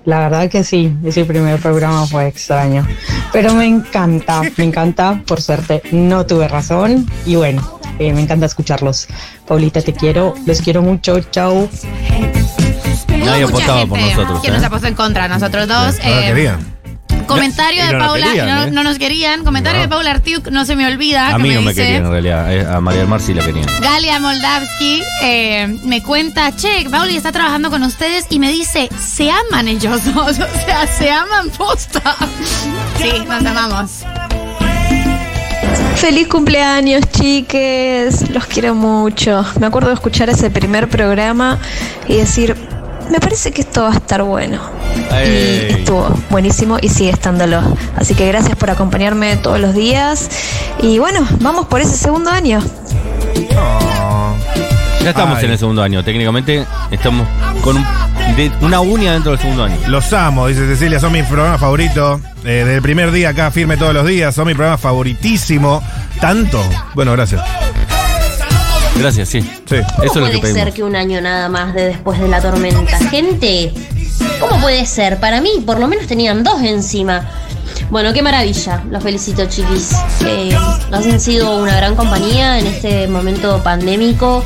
La 0.06 0.20
verdad 0.20 0.50
que 0.50 0.64
sí, 0.64 0.96
ese 1.06 1.26
primer 1.26 1.60
programa 1.60 2.08
fue 2.08 2.28
extraño. 2.28 2.88
Pero 3.32 3.54
me 3.54 3.66
encanta, 3.66 4.42
me 4.58 4.64
encanta, 4.64 5.22
por 5.28 5.42
suerte 5.42 5.84
no 5.92 6.26
tuve 6.26 6.48
razón 6.48 7.06
y 7.26 7.36
bueno, 7.36 7.80
eh, 8.00 8.12
me 8.14 8.22
encanta 8.22 8.48
escucharlos. 8.48 9.08
Paulita, 9.48 9.82
te 9.82 9.94
quiero, 9.94 10.34
los 10.46 10.62
quiero 10.62 10.82
mucho, 10.82 11.20
chao. 11.20 11.70
Nadie 13.08 13.44
apostaba 13.44 13.86
por 13.86 14.00
gente 14.00 14.16
nosotros, 14.16 14.42
Que 14.42 14.48
¿eh? 14.48 14.52
nos 14.52 14.64
apostó 14.64 14.88
en 14.88 14.96
contra, 14.96 15.28
nosotros 15.28 15.68
dos. 15.68 15.98
No 15.98 16.04
eh. 16.04 16.56
Comentario 17.28 17.86
de 17.86 17.94
no 17.94 18.00
Paula, 18.00 18.26
querían, 18.28 18.48
no, 18.48 18.64
¿eh? 18.64 18.72
no 18.72 18.84
nos 18.84 18.98
querían. 18.98 19.44
Comentario 19.44 19.80
No. 19.80 19.84
de 19.84 19.90
Paula 19.90 20.12
Artiuk, 20.12 20.48
no 20.50 20.66
se 20.66 20.76
me 20.76 20.86
olvida. 20.88 21.30
A 21.30 21.38
que 21.38 21.44
mí 21.44 21.50
me 21.50 21.56
no 21.56 21.62
me 21.62 21.70
dice, 21.72 21.82
querían 21.84 22.06
en 22.06 22.12
realidad, 22.12 22.54
eh, 22.54 22.66
a 22.68 22.80
María 22.82 23.00
del 23.02 23.10
Mar 23.10 23.22
sí 23.22 23.34
la 23.34 23.46
querían. 23.46 23.66
Galia 23.82 24.20
Moldavsky 24.20 25.02
eh, 25.24 25.80
me 25.84 26.02
cuenta, 26.04 26.56
che, 26.56 26.88
Pauli 26.90 27.16
está 27.16 27.32
trabajando 27.32 27.70
con 27.70 27.84
ustedes 27.84 28.26
y 28.30 28.40
me 28.40 28.52
dice, 28.52 28.90
se 29.00 29.30
aman 29.32 29.68
ellos 29.68 30.02
dos, 30.14 30.40
o 30.40 30.66
sea, 30.66 30.88
se 30.88 31.10
aman 31.12 31.50
posta. 31.52 32.16
Sí, 32.98 33.12
nos 33.28 33.46
amamos. 33.46 33.92
Feliz 35.96 36.28
cumpleaños, 36.28 37.04
chiques. 37.12 38.30
Los 38.32 38.46
quiero 38.48 38.74
mucho. 38.74 39.46
Me 39.60 39.68
acuerdo 39.68 39.90
de 39.90 39.94
escuchar 39.96 40.30
ese 40.30 40.50
primer 40.50 40.90
programa 40.90 41.60
y 42.08 42.18
decir, 42.18 42.56
me 43.10 43.20
parece 43.20 43.52
que 43.52 43.62
esto 43.62 43.84
va 43.84 43.90
a 43.92 43.96
estar 43.96 44.24
bueno. 44.24 44.60
Ey. 45.12 45.68
Y 45.70 45.74
estuvo 45.80 46.08
buenísimo 46.30 46.78
y 46.82 46.90
sigue 46.90 47.10
estándolo. 47.12 47.62
Así 47.98 48.14
que 48.16 48.28
gracias 48.28 48.56
por 48.58 48.70
acompañarme 48.70 49.38
todos 49.38 49.60
los 49.60 49.74
días. 49.74 50.30
Y 50.80 51.00
bueno, 51.00 51.26
vamos 51.40 51.68
por 51.68 51.82
ese 51.82 51.96
segundo 51.98 52.30
año. 52.30 52.60
Ya 55.04 55.10
estamos 55.10 55.40
Ay. 55.40 55.46
en 55.46 55.52
el 55.52 55.58
segundo 55.58 55.82
año, 55.82 56.04
técnicamente 56.04 56.64
estamos 56.92 57.28
con 57.64 57.76
un- 57.78 57.86
de- 58.36 58.52
una 58.62 58.82
uña 58.82 59.14
dentro 59.14 59.32
del 59.32 59.42
segundo 59.42 59.64
año. 59.64 59.76
Los 59.88 60.14
amo, 60.14 60.46
dice 60.48 60.68
Cecilia, 60.68 61.00
son 61.00 61.12
mi 61.12 61.24
programa 61.24 61.58
favorito. 61.58 62.22
Eh, 62.44 62.50
desde 62.64 62.76
el 62.76 62.82
primer 62.84 63.12
día 63.12 63.30
acá, 63.30 63.50
firme 63.50 63.78
todos 63.78 63.94
los 63.96 64.06
días, 64.06 64.34
son 64.36 64.46
mi 64.46 64.54
programa 64.54 64.78
favoritísimo. 64.78 65.82
¿Tanto? 66.20 66.64
Bueno, 66.94 67.14
gracias. 67.14 67.42
Gracias, 68.96 69.30
sí. 69.30 69.42
Sí. 69.42 69.76
Eso 69.76 69.86
¿Cómo 69.96 70.04
es 70.04 70.16
lo 70.16 70.26
que 70.32 70.38
puede 70.40 70.54
ser 70.54 70.64
pedimos. 70.66 70.74
que 70.76 70.84
un 70.84 70.96
año 70.96 71.22
nada 71.22 71.50
más 71.50 71.74
de 71.74 71.86
después 71.88 72.20
de 72.20 72.28
la 72.28 72.42
tormenta? 72.42 72.98
Gente, 73.10 73.74
¿cómo 74.40 74.60
puede 74.62 74.86
ser? 74.86 75.20
Para 75.20 75.42
mí, 75.42 75.50
por 75.66 75.80
lo 75.80 75.88
menos 75.88 76.08
tenían 76.08 76.44
dos 76.44 76.62
encima. 76.62 77.28
Bueno, 77.90 78.14
qué 78.14 78.22
maravilla. 78.22 78.84
Los 78.90 79.02
felicito, 79.04 79.46
chiquis. 79.48 79.92
Eh, 80.26 80.56
han 80.92 81.20
sido 81.20 81.58
una 81.58 81.76
gran 81.76 81.96
compañía 81.96 82.60
en 82.60 82.68
este 82.68 83.08
momento 83.08 83.62
pandémico. 83.64 84.44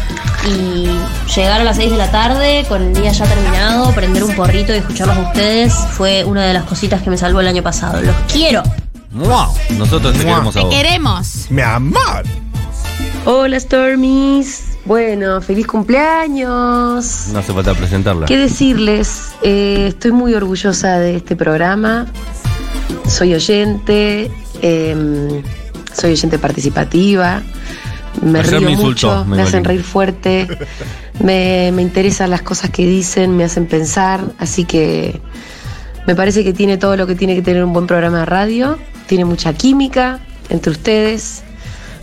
Y 0.48 0.88
llegar 1.36 1.62
a 1.62 1.64
las 1.64 1.75
6 1.78 1.92
de 1.92 1.98
la 1.98 2.12
tarde, 2.12 2.66
con 2.70 2.82
el 2.84 2.94
día 2.94 3.12
ya 3.12 3.25
terminado, 3.25 3.92
prender 3.94 4.24
un 4.24 4.36
porrito 4.36 4.74
y 4.74 4.78
escucharlos 4.78 5.18
a 5.18 5.22
ustedes 5.22 5.74
fue 5.74 6.24
una 6.24 6.46
de 6.46 6.54
las 6.54 6.64
cositas 6.66 7.02
que 7.02 7.10
me 7.10 7.18
salvó 7.18 7.40
el 7.42 7.48
año 7.48 7.64
pasado. 7.64 8.00
Los 8.02 8.16
quiero. 8.32 8.62
¡Mua! 9.12 9.50
Nosotros 9.72 10.14
te 10.14 10.24
Mua. 10.24 10.34
queremos 10.36 10.56
a 10.56 10.60
Te 10.60 10.66
vos. 10.66 10.75
queremos. 10.75 11.46
Mi 11.50 11.62
amor. 11.64 12.24
Hola 13.25 13.60
Stormies, 13.60 14.77
Bueno, 14.86 15.41
feliz 15.41 15.65
cumpleaños. 15.65 17.27
No 17.34 17.39
hace 17.39 17.53
falta 17.53 17.74
presentarla. 17.74 18.27
¿Qué 18.27 18.38
decirles? 18.38 19.32
Eh, 19.41 19.88
estoy 19.89 20.12
muy 20.12 20.34
orgullosa 20.36 21.00
de 21.00 21.15
este 21.15 21.36
programa. 21.36 22.05
Soy 23.08 23.34
oyente, 23.34 24.29
eh, 24.62 25.41
soy 25.94 26.12
oyente 26.12 26.38
participativa. 26.38 27.41
Me 28.22 28.39
Ayer 28.39 28.51
río 28.60 28.62
me 28.62 28.72
insultó, 28.74 28.88
mucho, 28.89 29.08
me 29.10 29.15
Mengolini. 29.22 29.41
hacen 29.48 29.63
reír 29.65 29.84
fuerte. 29.84 30.48
Me, 31.20 31.72
me 31.74 31.82
interesan 31.82 32.29
las 32.29 32.44
cosas 32.44 32.70
que 32.70 32.86
dicen, 32.86 33.36
me 33.36 33.44
hacen 33.44 33.65
pensar. 33.67 34.22
Así 34.38 34.65
que 34.65 35.20
me 36.05 36.13
parece 36.15 36.44
que 36.44 36.53
tiene 36.53 36.77
todo 36.77 36.96
lo 36.96 37.08
que 37.08 37.15
tiene 37.15 37.34
que 37.36 37.41
tener 37.41 37.63
un 37.63 37.74
buen 37.74 37.88
programa 37.88 38.20
de 38.20 38.25
radio. 38.25 38.77
Tiene 39.08 39.25
mucha 39.25 39.51
química 39.53 40.20
entre 40.50 40.72
ustedes. 40.72 41.41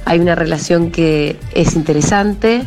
Hay 0.05 0.19
una 0.19 0.35
relación 0.35 0.91
que 0.91 1.39
es 1.53 1.75
interesante. 1.75 2.65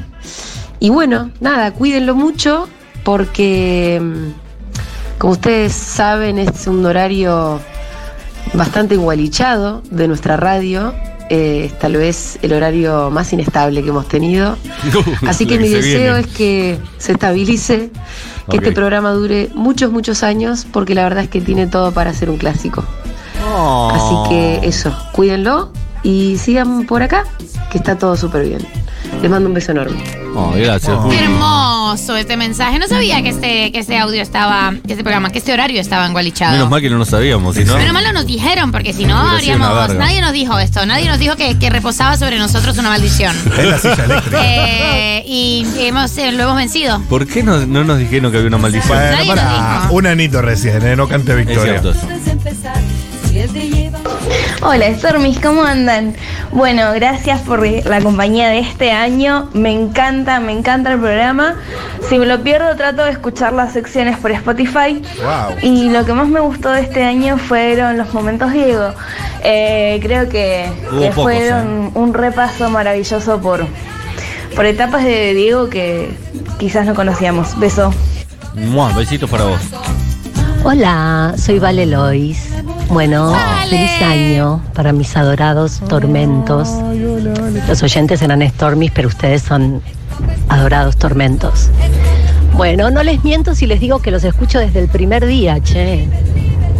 Y 0.79 0.89
bueno, 0.89 1.31
nada, 1.39 1.71
cuídenlo 1.71 2.15
mucho 2.15 2.67
porque, 3.03 4.01
mm, 4.01 5.19
como 5.19 5.33
ustedes 5.33 5.73
saben, 5.73 6.39
es 6.39 6.67
un 6.67 6.85
horario 6.85 7.59
bastante 8.53 8.95
igualichado 8.95 9.81
de 9.89 10.07
nuestra 10.07 10.37
radio. 10.37 10.93
Eh, 11.29 11.65
es 11.65 11.79
tal 11.79 11.97
vez 11.97 12.37
el 12.43 12.53
horario 12.53 13.09
más 13.09 13.33
inestable 13.33 13.81
que 13.81 13.89
hemos 13.89 14.07
tenido. 14.07 14.57
Así 15.27 15.45
que 15.45 15.57
mi 15.57 15.69
se 15.69 15.77
deseo 15.77 16.13
viene. 16.13 16.19
es 16.19 16.27
que 16.27 16.79
se 16.97 17.13
estabilice, 17.13 17.89
que 18.49 18.57
este 18.57 18.71
programa 18.71 19.11
dure 19.11 19.49
muchos, 19.55 19.91
muchos 19.91 20.23
años, 20.23 20.67
porque 20.71 20.93
la 20.93 21.03
verdad 21.03 21.23
es 21.23 21.29
que 21.29 21.41
tiene 21.41 21.67
todo 21.67 21.91
para 21.91 22.13
ser 22.13 22.29
un 22.29 22.37
clásico. 22.37 22.83
Oh. 23.55 23.89
Así 23.91 24.29
que 24.29 24.67
eso, 24.67 24.95
cuídenlo 25.11 25.71
y 26.05 26.37
sigan 26.37 26.85
por 26.85 27.01
acá, 27.03 27.23
que 27.71 27.79
está 27.79 27.97
todo 27.97 28.15
súper 28.15 28.45
bien. 28.47 28.65
Les 29.21 29.29
mando 29.31 29.47
un 29.49 29.55
beso 29.55 29.71
enorme. 29.71 29.97
Oh, 30.35 30.51
gracias, 30.55 30.97
Oh. 30.99 31.09
Qué 31.09 31.17
hermoso 31.23 32.15
este 32.17 32.35
mensaje. 32.37 32.77
No 32.79 32.87
sabía 32.87 33.21
que 33.23 33.29
este, 33.29 33.71
que 33.71 33.79
este 33.79 33.97
audio 33.97 34.21
estaba, 34.21 34.73
que 34.85 34.93
este 34.93 35.03
programa, 35.03 35.29
que 35.31 35.37
este 35.39 35.53
horario 35.53 35.79
estaba 35.79 36.05
engualichado. 36.05 36.51
Menos 36.53 36.69
mal 36.69 36.81
que 36.81 36.89
no 36.89 36.97
lo 36.97 37.05
sabíamos, 37.05 37.55
si 37.55 37.63
no. 37.63 37.77
Menos 37.77 37.93
mal 37.93 38.03
no 38.03 38.13
nos 38.13 38.25
dijeron, 38.25 38.71
porque 38.71 38.93
si 38.93 39.05
no 39.05 39.15
habríamos. 39.17 39.95
Nadie 39.95 40.21
nos 40.21 40.33
dijo 40.33 40.59
esto. 40.59 40.85
Nadie 40.85 41.07
nos 41.07 41.17
dijo 41.19 41.35
que, 41.37 41.57
que 41.57 41.69
reposaba 41.69 42.17
sobre 42.17 42.37
nosotros 42.39 42.77
una 42.77 42.89
maldición. 42.89 43.35
Es 43.57 43.65
la 43.65 43.77
silla 43.79 44.03
eléctrica. 44.05 44.39
Eh, 44.43 45.23
y 45.25 45.65
hemos, 45.79 46.17
eh, 46.17 46.31
lo 46.33 46.43
hemos 46.43 46.57
vencido. 46.57 47.01
¿Por 47.09 47.25
qué 47.25 47.41
no, 47.41 47.65
no 47.65 47.83
nos 47.83 47.97
dijeron 47.99 48.31
que 48.31 48.37
había 48.37 48.49
una 48.49 48.57
maldición? 48.57 48.97
Bueno, 48.97 49.11
Nadie 49.17 49.27
pará. 49.29 49.43
nos 49.43 49.81
dijo. 49.83 49.93
Un 49.95 50.07
anito 50.07 50.41
recién, 50.41 50.85
¿eh? 50.85 50.95
no 50.95 51.07
cante 51.07 51.31
es 51.31 51.37
victoria. 51.47 51.79
cierto 51.81 51.91
eso. 51.91 52.07
Hola 54.61 54.93
Stormis, 54.97 55.39
¿cómo 55.39 55.63
andan? 55.63 56.15
Bueno, 56.51 56.91
gracias 56.93 57.41
por 57.41 57.67
la 57.67 58.01
compañía 58.01 58.49
de 58.49 58.59
este 58.59 58.91
año. 58.91 59.49
Me 59.53 59.71
encanta, 59.71 60.39
me 60.39 60.53
encanta 60.53 60.93
el 60.93 60.99
programa. 60.99 61.55
Si 62.07 62.17
me 62.17 62.25
lo 62.25 62.41
pierdo, 62.41 62.75
trato 62.75 63.03
de 63.03 63.11
escuchar 63.11 63.53
las 63.53 63.73
secciones 63.73 64.17
por 64.17 64.31
Spotify. 64.31 65.01
Wow. 65.21 65.57
Y 65.61 65.89
lo 65.89 66.05
que 66.05 66.13
más 66.13 66.27
me 66.27 66.39
gustó 66.39 66.69
de 66.71 66.81
este 66.81 67.03
año 67.03 67.37
fueron 67.37 67.97
los 67.97 68.13
momentos 68.13 68.53
Diego. 68.53 68.93
Eh, 69.43 69.99
creo 70.01 70.29
que, 70.29 70.71
que 70.99 71.09
pocos, 71.09 71.23
fueron 71.23 71.91
un 71.93 72.13
repaso 72.13 72.69
maravilloso 72.69 73.39
por, 73.41 73.67
por 74.55 74.65
etapas 74.65 75.03
de 75.03 75.33
Diego 75.33 75.69
que 75.69 76.09
quizás 76.57 76.85
no 76.85 76.95
conocíamos. 76.95 77.59
Beso. 77.59 77.93
Besitos 78.95 79.29
para 79.29 79.43
vos. 79.43 79.59
Hola, 80.63 81.35
soy 81.37 81.59
Vale 81.59 81.85
Lois. 81.85 82.49
Bueno, 82.89 83.33
feliz 83.69 84.01
año 84.01 84.61
para 84.73 84.93
mis 84.93 85.15
adorados 85.17 85.81
tormentos. 85.89 86.69
Los 87.67 87.83
oyentes 87.83 88.21
eran 88.21 88.47
Stormis, 88.47 88.91
pero 88.91 89.07
ustedes 89.07 89.41
son 89.41 89.81
adorados 90.49 90.95
tormentos. 90.97 91.69
Bueno, 92.53 92.89
no 92.89 93.03
les 93.03 93.23
miento 93.23 93.53
si 93.53 93.65
les 93.67 93.79
digo 93.79 93.99
que 93.99 94.11
los 94.11 94.23
escucho 94.23 94.59
desde 94.59 94.79
el 94.79 94.87
primer 94.87 95.25
día, 95.25 95.59
che. 95.61 96.07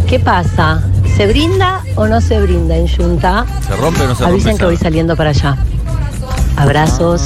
¿Qué 0.08 0.18
pasa? 0.20 0.82
¿Se 1.16 1.26
brinda 1.26 1.82
o 1.96 2.06
no 2.06 2.20
se 2.20 2.40
brinda 2.40 2.76
en 2.76 2.88
Junta? 2.88 3.44
¿Se 3.66 3.76
rompe 3.76 4.02
o 4.02 4.08
no 4.08 4.14
se 4.14 4.22
rompe? 4.22 4.34
Avisen 4.34 4.56
que 4.56 4.64
voy 4.64 4.76
saliendo 4.76 5.16
para 5.16 5.30
allá. 5.30 5.56
Abrazos. 6.56 7.22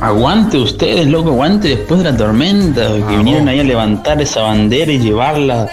Aguante 0.00 0.58
ustedes, 0.58 1.06
loco, 1.06 1.30
aguante 1.30 1.68
después 1.68 2.02
de 2.02 2.10
la 2.10 2.16
tormenta, 2.16 2.88
que 3.08 3.16
vinieron 3.16 3.48
ahí 3.48 3.60
a 3.60 3.64
levantar 3.64 4.20
esa 4.20 4.42
bandera 4.42 4.90
y 4.90 4.98
llevarla. 4.98 5.68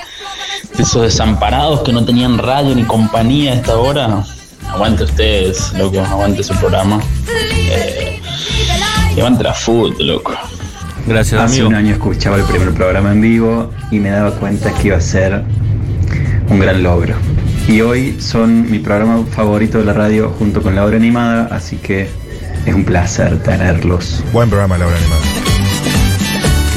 Esos 0.77 1.03
desamparados 1.03 1.81
que 1.81 1.93
no 1.93 2.03
tenían 2.03 2.37
radio 2.37 2.75
ni 2.75 2.83
compañía 2.83 3.53
a 3.53 3.55
esta 3.55 3.77
hora. 3.77 4.23
Aguante 4.69 5.03
ustedes, 5.03 5.71
loco, 5.77 5.99
aguante 6.01 6.43
su 6.43 6.53
programa. 6.55 6.99
Eh, 7.69 8.19
y 9.15 9.19
aguante 9.19 9.43
la 9.43 9.53
food, 9.53 9.99
loco. 9.99 10.33
Gracias, 11.05 11.39
Hace 11.41 11.55
amigo. 11.55 11.67
un 11.69 11.75
año 11.75 11.93
escuchaba 11.93 12.37
el 12.37 12.43
primer 12.43 12.73
programa 12.73 13.11
en 13.11 13.21
vivo 13.21 13.71
y 13.91 13.99
me 13.99 14.09
daba 14.09 14.31
cuenta 14.31 14.73
que 14.73 14.87
iba 14.87 14.97
a 14.97 15.01
ser 15.01 15.43
un 16.49 16.59
gran 16.59 16.81
logro. 16.81 17.15
Y 17.67 17.81
hoy 17.81 18.19
son 18.19 18.69
mi 18.71 18.79
programa 18.79 19.23
favorito 19.31 19.77
de 19.77 19.85
la 19.85 19.93
radio 19.93 20.33
junto 20.39 20.61
con 20.61 20.75
la 20.75 20.85
obra 20.85 20.97
animada, 20.97 21.47
así 21.51 21.77
que 21.77 22.09
es 22.65 22.73
un 22.73 22.83
placer 22.83 23.41
tenerlos. 23.43 24.23
Buen 24.33 24.49
programa, 24.49 24.77
Laura 24.77 24.95
Animada. 24.97 25.52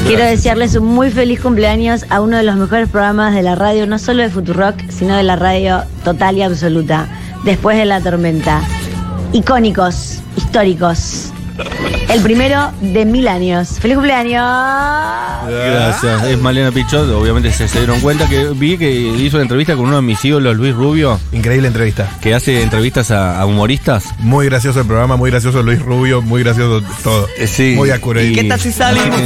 Quiero 0.07 0.23
desearles 0.23 0.73
un 0.77 0.85
muy 0.85 1.11
feliz 1.11 1.41
cumpleaños 1.41 2.05
a 2.09 2.21
uno 2.21 2.37
de 2.37 2.43
los 2.43 2.55
mejores 2.55 2.87
programas 2.87 3.35
de 3.35 3.43
la 3.43 3.55
radio, 3.55 3.85
no 3.85 3.99
solo 3.99 4.23
de 4.23 4.29
Futurock, 4.29 4.89
sino 4.89 5.17
de 5.17 5.23
la 5.23 5.35
radio 5.35 5.83
total 6.05 6.37
y 6.37 6.43
absoluta. 6.43 7.09
Después 7.43 7.77
de 7.77 7.83
la 7.83 7.99
tormenta. 7.99 8.61
Icónicos, 9.33 10.19
históricos. 10.37 11.33
El 12.09 12.21
primero 12.21 12.71
de 12.81 13.05
mil 13.05 13.27
años. 13.27 13.79
¡Feliz 13.79 13.95
cumpleaños! 13.95 14.43
Gracias. 15.49 16.23
Es 16.25 16.39
Malena 16.39 16.71
Pichot, 16.71 17.09
obviamente 17.11 17.51
se, 17.51 17.67
se 17.67 17.79
dieron 17.79 17.99
cuenta 18.01 18.27
que 18.27 18.49
vi 18.49 18.77
que 18.77 18.91
hizo 18.91 19.37
una 19.37 19.43
entrevista 19.43 19.75
con 19.75 19.85
uno 19.85 19.97
de 19.97 20.01
mis 20.01 20.23
ídolos, 20.23 20.55
Luis 20.55 20.73
Rubio, 20.75 21.19
Increíble 21.31 21.67
entrevista. 21.67 22.09
que 22.21 22.33
hace 22.33 22.61
entrevistas 22.61 23.11
a, 23.11 23.39
a 23.39 23.45
humoristas. 23.45 24.05
Muy 24.19 24.45
gracioso 24.47 24.81
el 24.81 24.87
programa, 24.87 25.15
muy 25.17 25.31
gracioso 25.31 25.61
Luis 25.63 25.81
Rubio, 25.81 26.21
muy 26.21 26.43
gracioso 26.43 26.85
todo. 27.03 27.27
Eh, 27.37 27.47
sí. 27.47 27.73
Muy 27.75 27.89
acurado. 27.91 28.25
Y- 28.25 28.33
¿Qué 28.33 28.43
tal 28.45 28.59
si 28.59 28.71
salimos 28.71 29.19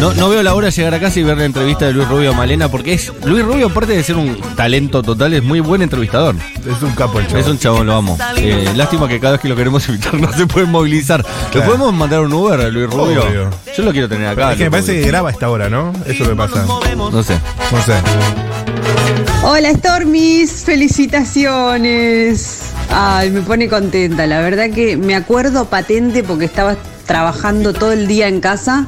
No, 0.00 0.12
no 0.12 0.28
veo 0.28 0.42
la 0.42 0.54
hora 0.54 0.66
de 0.66 0.72
llegar 0.72 0.92
a 0.94 1.00
casa 1.00 1.18
y 1.18 1.22
ver 1.22 1.38
la 1.38 1.46
entrevista 1.46 1.86
de 1.86 1.92
Luis 1.94 2.06
Rubio 2.06 2.32
a 2.32 2.34
Malena, 2.34 2.68
porque 2.70 2.92
es 2.92 3.10
Luis 3.24 3.42
Rubio, 3.44 3.68
aparte 3.68 3.92
de 3.96 4.02
ser 4.04 4.16
un 4.16 4.36
talento 4.54 5.02
total, 5.02 5.32
es 5.32 5.42
muy 5.42 5.60
buen 5.60 5.80
entrevistador. 5.80 6.34
Es 6.66 6.82
un 6.82 6.92
capo 6.94 7.18
el 7.18 7.26
chavo. 7.26 7.38
Es 7.38 7.46
un 7.46 7.58
chabón, 7.58 7.86
lo 7.86 7.94
amo. 7.94 8.18
Eh, 8.36 8.70
lástima 8.76 9.08
que 9.08 9.18
cada 9.18 9.32
vez 9.32 9.40
que 9.40 9.48
lo 9.48 9.56
queremos 9.56 9.88
invitar 9.88 10.12
no 10.20 10.30
se 10.34 10.46
puede 10.46 10.66
movilizar. 10.66 11.20
¿Le 11.24 11.50
Claro. 11.50 11.66
podemos 11.66 11.94
mandar 11.94 12.20
un 12.20 12.32
Uber 12.32 12.60
a 12.60 12.68
Luis 12.68 12.90
Rubio? 12.90 13.24
Obvio. 13.24 13.48
Yo 13.74 13.82
lo 13.84 13.92
quiero 13.92 14.06
tener 14.08 14.28
acá. 14.28 14.52
es 14.52 14.58
que 14.58 14.64
me 14.64 14.70
parece 14.70 15.00
que 15.00 15.06
graba 15.06 15.30
a 15.30 15.32
esta 15.32 15.48
hora, 15.48 15.70
¿no? 15.70 15.92
Eso 16.04 16.24
me 16.26 16.36
pasa. 16.36 16.66
No 16.66 17.22
sé. 17.22 17.38
No 17.72 17.82
sé. 17.82 17.94
Hola 19.44 19.72
Stormis, 19.72 20.62
felicitaciones. 20.64 22.60
Ay, 22.90 23.30
me 23.30 23.40
pone 23.40 23.66
contenta. 23.68 24.26
La 24.26 24.40
verdad 24.42 24.68
que 24.70 24.98
me 24.98 25.14
acuerdo 25.16 25.64
patente 25.66 26.22
porque 26.22 26.44
estaba 26.44 26.76
trabajando 27.06 27.72
todo 27.72 27.92
el 27.92 28.06
día 28.06 28.28
en 28.28 28.40
casa 28.40 28.86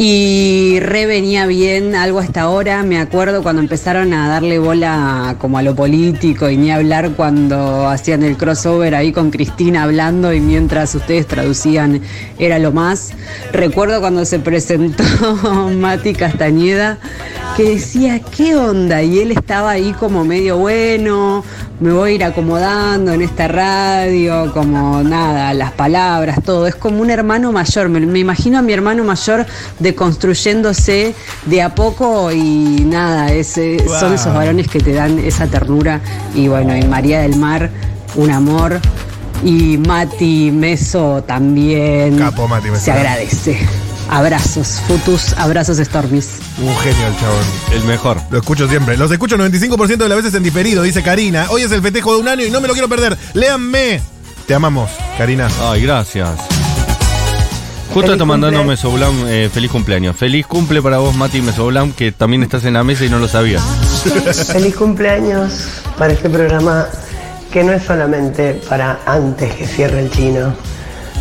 y 0.00 0.78
re 0.78 1.06
venía 1.06 1.46
bien 1.46 1.96
algo 1.96 2.20
hasta 2.20 2.42
ahora. 2.42 2.84
Me 2.84 3.00
acuerdo 3.00 3.42
cuando 3.42 3.60
empezaron 3.60 4.12
a 4.12 4.28
darle 4.28 4.60
bola 4.60 5.34
como 5.40 5.58
a 5.58 5.62
lo 5.62 5.74
político 5.74 6.48
y 6.48 6.56
ni 6.56 6.70
hablar 6.70 7.10
cuando 7.16 7.88
hacían 7.88 8.22
el 8.22 8.36
crossover 8.36 8.94
ahí 8.94 9.10
con 9.10 9.32
Cristina 9.32 9.82
hablando 9.82 10.32
y 10.32 10.40
mientras 10.40 10.94
ustedes 10.94 11.26
traducían 11.26 12.00
era 12.38 12.60
lo 12.60 12.70
más. 12.70 13.10
Recuerdo 13.52 14.00
cuando 14.00 14.24
se 14.24 14.38
presentó 14.38 15.02
Mati 15.76 16.12
Castañeda 16.14 16.98
que 17.56 17.70
decía, 17.70 18.20
¿qué 18.20 18.54
onda? 18.54 19.02
Y 19.02 19.18
él 19.18 19.32
estaba 19.32 19.70
ahí 19.70 19.92
como 19.98 20.24
medio 20.24 20.58
bueno, 20.58 21.42
me 21.80 21.92
voy 21.92 22.12
a 22.12 22.14
ir 22.14 22.24
acomodando 22.24 23.12
en 23.12 23.22
esta 23.22 23.48
radio, 23.48 24.52
como 24.52 25.02
nada, 25.02 25.52
las 25.54 25.72
palabras, 25.72 26.42
todo. 26.44 26.66
Es 26.66 26.74
como 26.74 27.00
un 27.00 27.10
hermano 27.10 27.50
mayor, 27.52 27.88
me, 27.88 28.00
me 28.00 28.18
imagino 28.18 28.58
a 28.58 28.62
mi 28.62 28.72
hermano 28.72 29.02
mayor 29.02 29.46
deconstruyéndose 29.88 31.14
de 31.46 31.62
a 31.62 31.74
poco 31.74 32.30
y 32.32 32.84
nada, 32.84 33.32
es, 33.32 33.56
eh, 33.56 33.84
son 34.00 34.14
esos 34.14 34.34
varones 34.34 34.68
que 34.68 34.80
te 34.80 34.92
dan 34.92 35.18
esa 35.18 35.46
ternura. 35.46 36.00
Y 36.34 36.48
bueno, 36.48 36.76
y 36.76 36.82
María 36.82 37.20
del 37.20 37.36
Mar, 37.36 37.70
un 38.14 38.30
amor. 38.30 38.80
Y 39.44 39.78
Mati 39.78 40.50
Meso 40.50 41.22
también. 41.22 42.18
Capo, 42.18 42.48
Mati 42.48 42.70
Meso. 42.70 42.84
Se 42.84 42.92
agradece. 42.92 43.58
Abrazos, 44.10 44.80
futus, 44.86 45.32
abrazos 45.34 45.78
Stormis. 45.78 46.38
Un 46.58 46.74
genio 46.78 47.06
el 47.06 47.16
chabón. 47.18 47.44
El 47.72 47.84
mejor. 47.84 48.20
Lo 48.30 48.38
escucho 48.38 48.68
siempre. 48.68 48.96
Los 48.96 49.10
escucho 49.12 49.36
95% 49.36 49.96
de 49.96 50.08
las 50.08 50.18
veces 50.18 50.34
en 50.34 50.42
diferido, 50.42 50.82
dice 50.82 51.02
Karina. 51.02 51.46
Hoy 51.50 51.62
es 51.62 51.72
el 51.72 51.82
festejo 51.82 52.14
de 52.14 52.20
un 52.20 52.28
año 52.28 52.44
y 52.44 52.50
no 52.50 52.60
me 52.60 52.68
lo 52.68 52.74
quiero 52.74 52.88
perder. 52.88 53.16
Léanme. 53.34 54.00
Te 54.46 54.54
amamos, 54.54 54.90
Karina. 55.18 55.48
Ay, 55.60 55.82
gracias. 55.82 56.67
Justo 57.92 58.12
está 58.12 58.24
mandando. 58.24 58.64
Mesoblam 58.64 59.26
eh, 59.28 59.48
feliz 59.52 59.70
cumpleaños. 59.70 60.16
Feliz 60.16 60.46
cumple 60.46 60.82
para 60.82 60.98
vos, 60.98 61.14
Mati 61.16 61.40
Mesoblam, 61.40 61.92
que 61.92 62.12
también 62.12 62.42
estás 62.42 62.64
en 62.64 62.74
la 62.74 62.84
mesa 62.84 63.04
y 63.04 63.08
no 63.08 63.18
lo 63.18 63.28
sabías. 63.28 63.62
Feliz 64.52 64.76
cumpleaños 64.76 65.52
para 65.96 66.12
este 66.12 66.28
programa 66.28 66.86
que 67.52 67.64
no 67.64 67.72
es 67.72 67.82
solamente 67.82 68.60
para 68.68 69.00
antes 69.06 69.54
que 69.54 69.66
cierre 69.66 70.00
el 70.00 70.10
chino, 70.10 70.52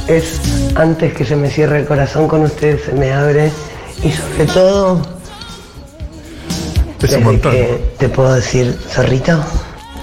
es 0.07 0.39
antes 0.75 1.13
que 1.13 1.23
se 1.25 1.35
me 1.35 1.49
cierre 1.49 1.79
el 1.79 1.85
corazón 1.85 2.27
con 2.27 2.43
ustedes, 2.43 2.83
se 2.83 2.93
me 2.93 3.11
abre 3.13 3.49
y 4.03 4.11
sobre 4.11 4.45
todo 4.53 5.01
Es 7.01 7.13
un 7.13 7.23
montón. 7.23 7.51
que 7.53 7.93
te 7.97 8.09
puedo 8.09 8.33
decir 8.35 8.77
zorrito. 8.89 9.41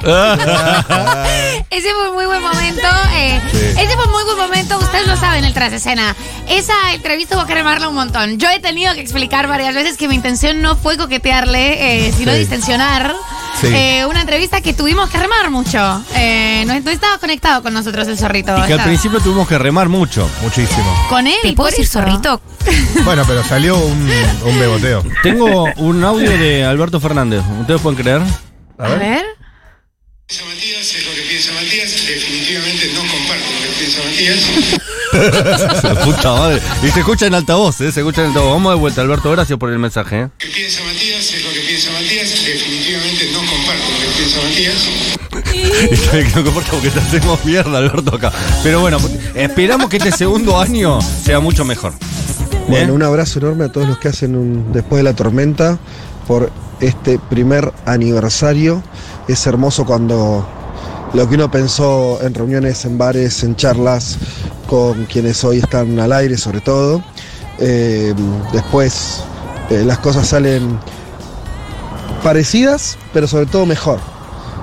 Ese 1.71 1.91
fue 1.93 2.09
un 2.09 2.15
muy 2.15 2.27
buen 2.27 2.43
momento. 2.43 2.87
eh, 3.15 3.41
Sí. 3.53 3.59
Ese 3.81 3.95
fue 3.95 4.05
un 4.07 4.13
muy 4.13 4.25
buen 4.25 4.37
momento. 4.39 4.79
Ustedes 4.79 5.07
lo 5.07 5.17
saben, 5.17 5.45
el 5.45 5.55
tras 5.55 5.73
escena. 5.73 6.15
Esa 6.49 6.75
entrevista 6.93 7.37
hubo 7.37 7.47
que 7.47 7.55
remarla 7.55 7.89
un 7.89 7.95
montón. 7.95 8.39
Yo 8.39 8.49
he 8.51 8.61
tenido 8.61 8.93
que 8.95 9.01
explicar 9.01 9.47
varias 9.49 9.75
veces 9.75 9.97
que 9.97 10.09
mi 10.09 10.15
intención 10.15 10.61
no 10.63 10.77
fue 10.77 10.97
coquetearle, 10.97 12.07
eh, 12.09 12.13
sino 12.17 12.33
Sí. 12.33 12.39
distensionar. 12.39 13.15
Sí. 13.61 13.69
Eh, 13.73 14.05
una 14.09 14.21
entrevista 14.21 14.61
que 14.61 14.75
tuvimos 14.75 15.09
que 15.11 15.19
remar 15.19 15.51
mucho. 15.51 16.03
Eh, 16.17 16.65
no, 16.67 16.79
no 16.81 16.91
estaba 16.91 17.19
conectado 17.19 17.63
con 17.63 17.73
nosotros 17.73 18.09
el 18.09 18.19
zorrito. 18.19 18.57
Y 18.59 18.63
que 18.67 18.73
al 18.75 18.83
principio 18.83 19.21
tuvimos 19.21 19.47
que 19.49 19.59
remar 19.59 19.89
mucho. 19.89 20.29
Muchísimo. 20.43 21.07
Con 21.09 21.27
él, 21.27 21.35
¿Te 21.43 21.49
por 21.49 21.57
puedo 21.57 21.71
decir 21.71 21.87
zorrito? 21.87 22.41
Bueno, 23.05 23.23
pero 23.27 23.45
salió 23.45 23.77
un, 23.77 24.11
un 24.45 24.59
beboteo. 24.59 25.03
Tengo 25.23 25.65
un 25.77 26.03
audio 26.03 26.31
de 26.31 26.65
Alberto 26.65 26.99
Fernández. 27.01 27.43
¿Ustedes 27.61 27.81
pueden 27.81 28.01
creer? 28.01 28.23
A 28.79 28.85
A 28.87 28.89
ver. 28.89 29.23
Matías 30.31 30.95
es 30.95 31.07
lo 31.07 31.13
que 31.13 31.21
piensa 31.29 31.53
Matías, 31.53 31.91
definitivamente 32.07 32.91
no 32.95 33.01
comparto 33.01 33.45
lo 33.53 33.61
que 33.61 33.69
piensa 33.79 34.01
Matías. 34.09 34.41
Puta 36.05 36.33
madre. 36.33 36.63
Y 36.83 36.89
se 36.89 37.01
escucha 37.01 37.27
en 37.27 37.35
altavoz, 37.35 37.79
¿eh? 37.83 37.93
Se 37.93 38.01
escucha 38.01 38.23
en 38.23 38.29
altavoz. 38.29 38.53
Vamos 38.53 38.73
de 38.73 38.79
vuelta, 38.81 39.03
Alberto. 39.03 39.31
Gracias 39.31 39.59
por 39.59 39.71
el 39.71 39.79
mensaje, 39.79 40.21
¿eh? 40.21 40.23
Lo 40.23 40.39
que 40.39 40.47
piensa 40.47 40.83
Matías 40.83 41.35
es 41.35 41.45
lo 41.45 41.51
que 41.53 41.61
piensa 41.61 41.91
Matías, 41.93 42.31
definitivamente 42.43 43.33
no 43.33 43.39
comparto 43.41 43.85
lo 43.93 43.99
que 44.01 44.09
piensa 44.17 44.43
Matías. 44.43 44.89
Y 46.15 46.37
no 46.37 46.45
comporta 46.45 46.71
porque 46.71 46.91
te 46.91 47.01
hacemos 47.01 47.45
mierda, 47.45 47.79
Alberto, 47.79 48.17
acá. 48.17 48.33
Pero 48.63 48.81
bueno, 48.81 48.99
esperamos 49.35 49.91
que 49.91 49.99
este 49.99 50.11
segundo 50.11 50.59
año 50.59 51.01
sea 51.03 51.41
mucho 51.41 51.65
mejor. 51.65 51.93
Bueno, 52.67 52.95
un 52.95 53.03
abrazo 53.03 53.41
enorme 53.41 53.67
a 53.67 53.69
todos 53.73 53.87
los 53.87 53.99
que 53.99 54.09
hacen 54.09 54.37
un 54.37 54.73
Después 54.73 55.01
de 55.01 55.05
la 55.05 55.15
Tormenta 55.15 55.79
por 56.27 56.51
este 56.81 57.19
primer 57.19 57.73
aniversario. 57.87 58.83
Es 59.29 59.47
hermoso 59.47 59.85
cuando 59.85 60.47
lo 61.15 61.29
que 61.29 61.37
uno 61.37 61.51
pensó 61.51 62.21
en 62.23 62.35
reuniones, 62.35 62.85
en 62.85 62.99
bares, 62.99 63.45
en 63.45 63.55
charlas 63.57 64.19
con 64.67 65.05
quienes 65.05 65.45
hoy 65.45 65.59
están 65.59 65.99
al 66.01 66.13
aire 66.13 66.37
sobre 66.37 66.61
todo, 66.61 67.03
eh, 67.59 68.15
después 68.53 69.21
eh, 69.71 69.85
las 69.85 69.99
cosas 69.99 70.27
salen 70.27 70.79
parecidas, 72.23 72.99
pero 73.13 73.29
sobre 73.29 73.47
todo 73.47 73.67
mejor. 73.67 74.01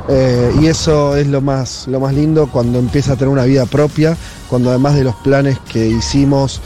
Eh, 0.09 0.51
y 0.59 0.67
eso 0.67 1.15
es 1.15 1.27
lo 1.27 1.41
más, 1.41 1.87
lo 1.87 1.99
más 1.99 2.13
lindo 2.13 2.49
cuando 2.51 2.79
empieza 2.79 3.13
a 3.13 3.15
tener 3.15 3.29
una 3.29 3.45
vida 3.45 3.65
propia, 3.65 4.17
cuando 4.49 4.71
además 4.71 4.95
de 4.95 5.05
los 5.05 5.15
planes 5.17 5.57
que 5.71 5.87
hicimos 5.87 6.59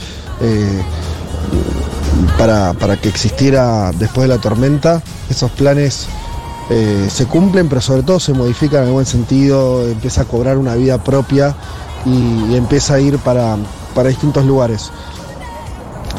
para, 2.38 2.74
para 2.74 2.98
que 2.98 3.10
existiera 3.10 3.92
después 3.94 4.28
de 4.28 4.36
la 4.36 4.42
tormenta, 4.42 5.02
esos 5.30 5.52
planes 5.52 6.08
eh, 6.70 7.08
se 7.12 7.28
cumplen, 7.28 7.70
pero 7.70 7.82
sobre 7.82 8.04
todo 8.04 8.20
se 8.20 8.34
modifican 8.34 8.82
en 8.82 8.88
el 8.88 8.94
buen 8.94 9.06
sentido, 9.06 9.88
empieza 9.88 10.22
a 10.22 10.26
cobrar 10.26 10.58
una 10.58 10.76
vida 10.76 10.98
propia 10.98 11.56
y, 12.06 12.56
empieza 12.56 12.96
a 12.96 13.00
ir 13.00 13.18
para, 13.20 13.58
para 13.94 14.10
distintos 14.10 14.46
lugares. 14.46 14.92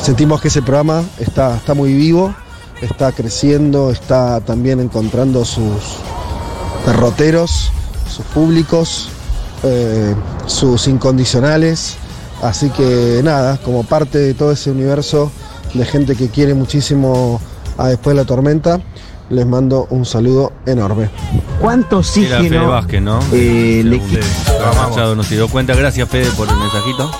Sentimos 0.00 0.40
que 0.40 0.48
ese 0.48 0.62
programa 0.62 1.02
está, 1.18 1.56
está 1.56 1.74
muy 1.74 1.92
vivo, 1.94 2.34
está 2.80 3.12
creciendo, 3.12 3.90
está 3.90 4.40
también 4.40 4.80
encontrando 4.80 5.44
sus 5.44 5.98
derroteros, 6.86 7.72
sus 8.08 8.24
públicos, 8.26 9.08
eh, 9.64 10.14
sus 10.46 10.86
incondicionales. 10.86 11.96
Así 12.42 12.70
que 12.70 13.20
nada, 13.24 13.58
como 13.58 13.82
parte 13.82 14.18
de 14.18 14.34
todo 14.34 14.52
ese 14.52 14.70
universo 14.70 15.32
de 15.78 15.84
gente 15.84 16.16
que 16.16 16.28
quiere 16.28 16.54
muchísimo 16.54 17.40
a 17.78 17.88
Después 17.88 18.16
de 18.16 18.22
la 18.22 18.26
Tormenta, 18.26 18.80
les 19.28 19.46
mando 19.46 19.86
un 19.90 20.04
saludo 20.04 20.52
enorme. 20.66 21.04
Era 21.04 21.42
¿Cuánto 21.60 22.02
Fede 22.02 22.58
Vázquez, 22.58 23.02
¿no? 23.02 23.20
eh, 23.32 23.82
le 23.84 24.00
Machado 24.88 25.14
nos 25.14 25.28
dio 25.28 25.48
cuenta. 25.48 25.74
Gracias, 25.74 26.08
Fede, 26.08 26.30
por 26.36 26.48
el 26.48 26.56
mensajito. 26.56 27.10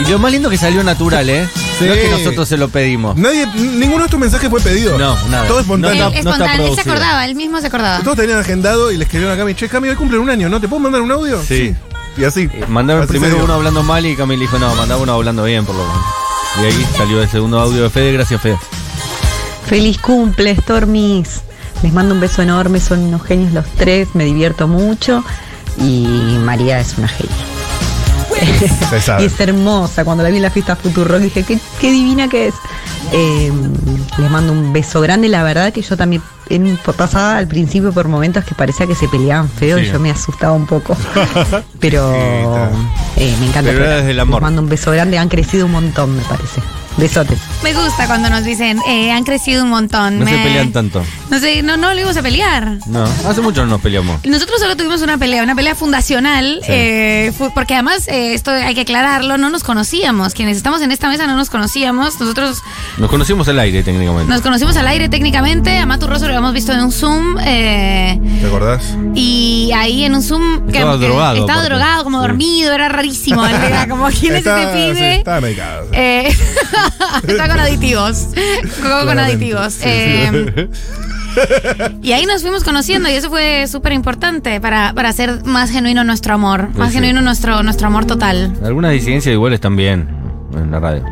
Y 0.00 0.10
lo 0.10 0.18
más 0.18 0.32
lindo 0.32 0.50
que 0.50 0.58
salió 0.58 0.82
natural, 0.82 1.28
¿eh? 1.28 1.48
No 1.80 1.92
es 1.92 2.00
que 2.00 2.10
nosotros 2.10 2.48
se 2.48 2.56
lo 2.56 2.68
pedimos. 2.68 3.16
Nadie, 3.16 3.46
ninguno 3.54 4.00
de 4.00 4.04
estos 4.04 4.20
mensajes 4.20 4.48
fue 4.48 4.60
pedido. 4.60 4.96
No, 4.98 5.16
nada. 5.28 5.46
Todo 5.46 5.60
espontáneo. 5.60 6.08
Él, 6.08 6.18
espontáneo, 6.18 6.66
él 6.66 6.74
se 6.74 6.80
acordaba, 6.80 7.24
él 7.24 7.34
mismo 7.34 7.60
se 7.60 7.66
acordaba. 7.66 8.00
Todos 8.00 8.16
tenían 8.16 8.38
agendado 8.38 8.90
y 8.90 8.96
le 8.96 9.04
escribieron 9.04 9.34
a 9.34 9.38
Cami, 9.38 9.54
che, 9.54 9.68
Cami, 9.68 9.88
hoy 9.88 9.96
cumple 9.96 10.18
un 10.18 10.30
año, 10.30 10.48
¿no? 10.48 10.60
¿Te 10.60 10.68
puedo 10.68 10.80
mandar 10.80 11.02
un 11.02 11.10
audio? 11.10 11.42
Sí. 11.42 11.74
Y 12.16 12.24
así. 12.24 12.48
Mandaron 12.68 13.02
Así 13.02 13.10
primero 13.12 13.42
uno 13.42 13.54
hablando 13.54 13.82
mal 13.82 14.06
y 14.06 14.14
Camila 14.14 14.40
dijo, 14.40 14.58
no, 14.58 14.74
mandaba 14.74 15.02
uno 15.02 15.12
hablando 15.14 15.44
bien, 15.44 15.64
por 15.64 15.74
lo 15.74 15.82
menos. 15.82 16.23
Y 16.60 16.64
ahí 16.64 16.86
salió 16.96 17.22
el 17.22 17.28
segundo 17.28 17.58
audio 17.58 17.82
de 17.82 17.90
Fede. 17.90 18.12
Gracias, 18.12 18.40
Fede. 18.40 18.58
Feliz 19.66 19.98
cumple, 19.98 20.54
Stormis. 20.56 21.42
Les 21.82 21.92
mando 21.92 22.14
un 22.14 22.20
beso 22.20 22.42
enorme, 22.42 22.80
son 22.80 23.00
unos 23.00 23.22
genios 23.22 23.52
los 23.52 23.66
tres, 23.76 24.08
me 24.14 24.24
divierto 24.24 24.68
mucho 24.68 25.22
y 25.78 26.06
María 26.40 26.80
es 26.80 26.96
una 26.96 27.08
genia. 27.08 27.63
Se 28.44 29.22
y 29.22 29.24
es 29.26 29.40
hermosa, 29.40 30.04
cuando 30.04 30.22
la 30.22 30.30
vi 30.30 30.36
en 30.36 30.42
la 30.42 30.50
fiesta 30.50 30.76
Futurock 30.76 31.20
dije, 31.20 31.42
qué, 31.42 31.58
qué 31.80 31.90
divina 31.90 32.28
que 32.28 32.48
es. 32.48 32.54
Eh, 33.12 33.52
les 34.18 34.30
mando 34.30 34.52
un 34.52 34.72
beso 34.72 35.00
grande, 35.00 35.28
la 35.28 35.42
verdad 35.42 35.72
que 35.72 35.82
yo 35.82 35.96
también 35.96 36.22
en, 36.48 36.78
pasaba 36.96 37.36
al 37.36 37.48
principio 37.48 37.92
por 37.92 38.08
momentos 38.08 38.44
que 38.44 38.54
parecía 38.54 38.86
que 38.86 38.94
se 38.94 39.08
peleaban 39.08 39.48
feo 39.48 39.78
y 39.78 39.86
yo 39.86 39.98
me 40.00 40.10
asustaba 40.10 40.52
un 40.52 40.66
poco. 40.66 40.96
Pero 41.80 42.14
eh, 43.16 43.34
me 43.40 43.46
encanta. 43.46 43.70
Pero 43.70 43.88
desde 43.88 44.10
el 44.10 44.20
amor. 44.20 44.36
Les 44.36 44.42
mando 44.42 44.62
un 44.62 44.68
beso 44.68 44.90
grande, 44.90 45.18
han 45.18 45.28
crecido 45.28 45.66
un 45.66 45.72
montón, 45.72 46.16
me 46.16 46.22
parece. 46.22 46.60
Besotes. 46.96 47.38
Me 47.62 47.74
gusta 47.74 48.06
cuando 48.06 48.30
nos 48.30 48.44
dicen, 48.44 48.78
eh, 48.88 49.10
han 49.10 49.24
crecido 49.24 49.64
un 49.64 49.70
montón. 49.70 50.20
No 50.20 50.26
se 50.26 50.36
pelean 50.36 50.72
tanto. 50.72 51.02
No 51.30 51.38
sé, 51.40 51.62
no, 51.62 51.76
no 51.76 51.92
lo 51.92 51.98
íbamos 51.98 52.16
a 52.16 52.22
pelear. 52.22 52.78
No, 52.86 53.02
hace 53.04 53.40
mucho 53.40 53.62
no 53.64 53.70
nos 53.72 53.80
peleamos. 53.80 54.24
Nosotros 54.24 54.60
solo 54.60 54.76
tuvimos 54.76 55.00
una 55.02 55.16
pelea, 55.18 55.42
una 55.42 55.54
pelea 55.54 55.74
fundacional, 55.74 56.60
Sí. 56.62 56.66
eh, 56.70 57.32
fue- 57.36 57.50
porque 57.50 57.74
además, 57.74 58.06
eh, 58.08 58.34
esto 58.34 58.50
hay 58.50 58.74
que 58.74 58.82
aclararlo, 58.82 59.38
no 59.38 59.48
nos 59.50 59.64
conocíamos. 59.64 60.34
Quienes 60.34 60.56
estamos 60.56 60.82
en 60.82 60.92
esta 60.92 61.08
mesa 61.08 61.26
no 61.26 61.34
nos 61.36 61.48
conocíamos. 61.50 62.20
Nosotros 62.20 62.58
Nos 62.98 63.10
conocimos 63.10 63.48
al 63.48 63.58
aire 63.58 63.82
técnicamente. 63.82 64.30
nos 64.30 64.42
conocimos 64.42 64.76
al 64.76 64.86
aire 64.86 65.08
técnicamente. 65.08 65.76
A 65.78 65.86
Matu 65.86 66.06
Rosso 66.06 66.22
lo 66.24 66.28
habíamos 66.28 66.52
visto 66.52 66.72
en 66.72 66.80
un 66.82 66.92
Zoom. 66.92 67.38
eh, 67.42 68.20
¿Te 68.40 68.46
acordás? 68.46 68.94
y 69.14 69.70
ahí 69.74 70.04
en 70.04 70.14
un 70.14 70.22
Zoom. 70.22 70.68
Estaba 70.68 70.98
que 70.98 71.06
drogado, 71.06 71.36
Estaba 71.40 71.64
drogado, 71.64 72.04
como 72.04 72.20
Sí. 72.20 72.26
dormido, 72.28 72.72
era 72.74 72.88
rarísimo. 72.88 73.44
Era 73.46 73.88
como, 73.88 74.06
¿quién 74.08 74.32
es 74.34 74.38
Estaba- 74.40 74.62
este 74.62 74.88
sí, 74.88 74.92
pibe? 74.94 75.16
estaba 75.16 75.40
medicado. 75.40 75.88
Eh, 75.92 76.28
está 77.26 77.48
con 77.48 77.58
aditivos. 77.58 78.26
Jugó 78.82 79.06
con 79.06 79.18
aditivos. 79.18 79.74
Y 82.02 82.12
ahí 82.12 82.26
nos 82.26 82.42
fuimos 82.42 82.64
conociendo 82.64 83.08
y 83.08 83.12
eso 83.12 83.30
fue 83.30 83.66
súper 83.66 83.92
importante 83.92 84.60
para, 84.60 84.92
para 84.94 85.08
hacer 85.08 85.44
más 85.44 85.70
genuino 85.70 86.04
nuestro 86.04 86.34
amor, 86.34 86.68
Sí, 86.72 86.78
más 86.78 86.88
sí. 86.90 86.94
genuino 86.98 87.20
nuestro, 87.22 87.62
nuestro 87.62 87.86
amor 87.86 88.04
total. 88.06 88.52
Algunas 88.64 88.92
disidencias 88.92 89.32
igual 89.32 89.52
están 89.52 89.76
bien 89.76 90.08
en 90.56 90.70
la 90.70 90.80
radio. 90.80 91.04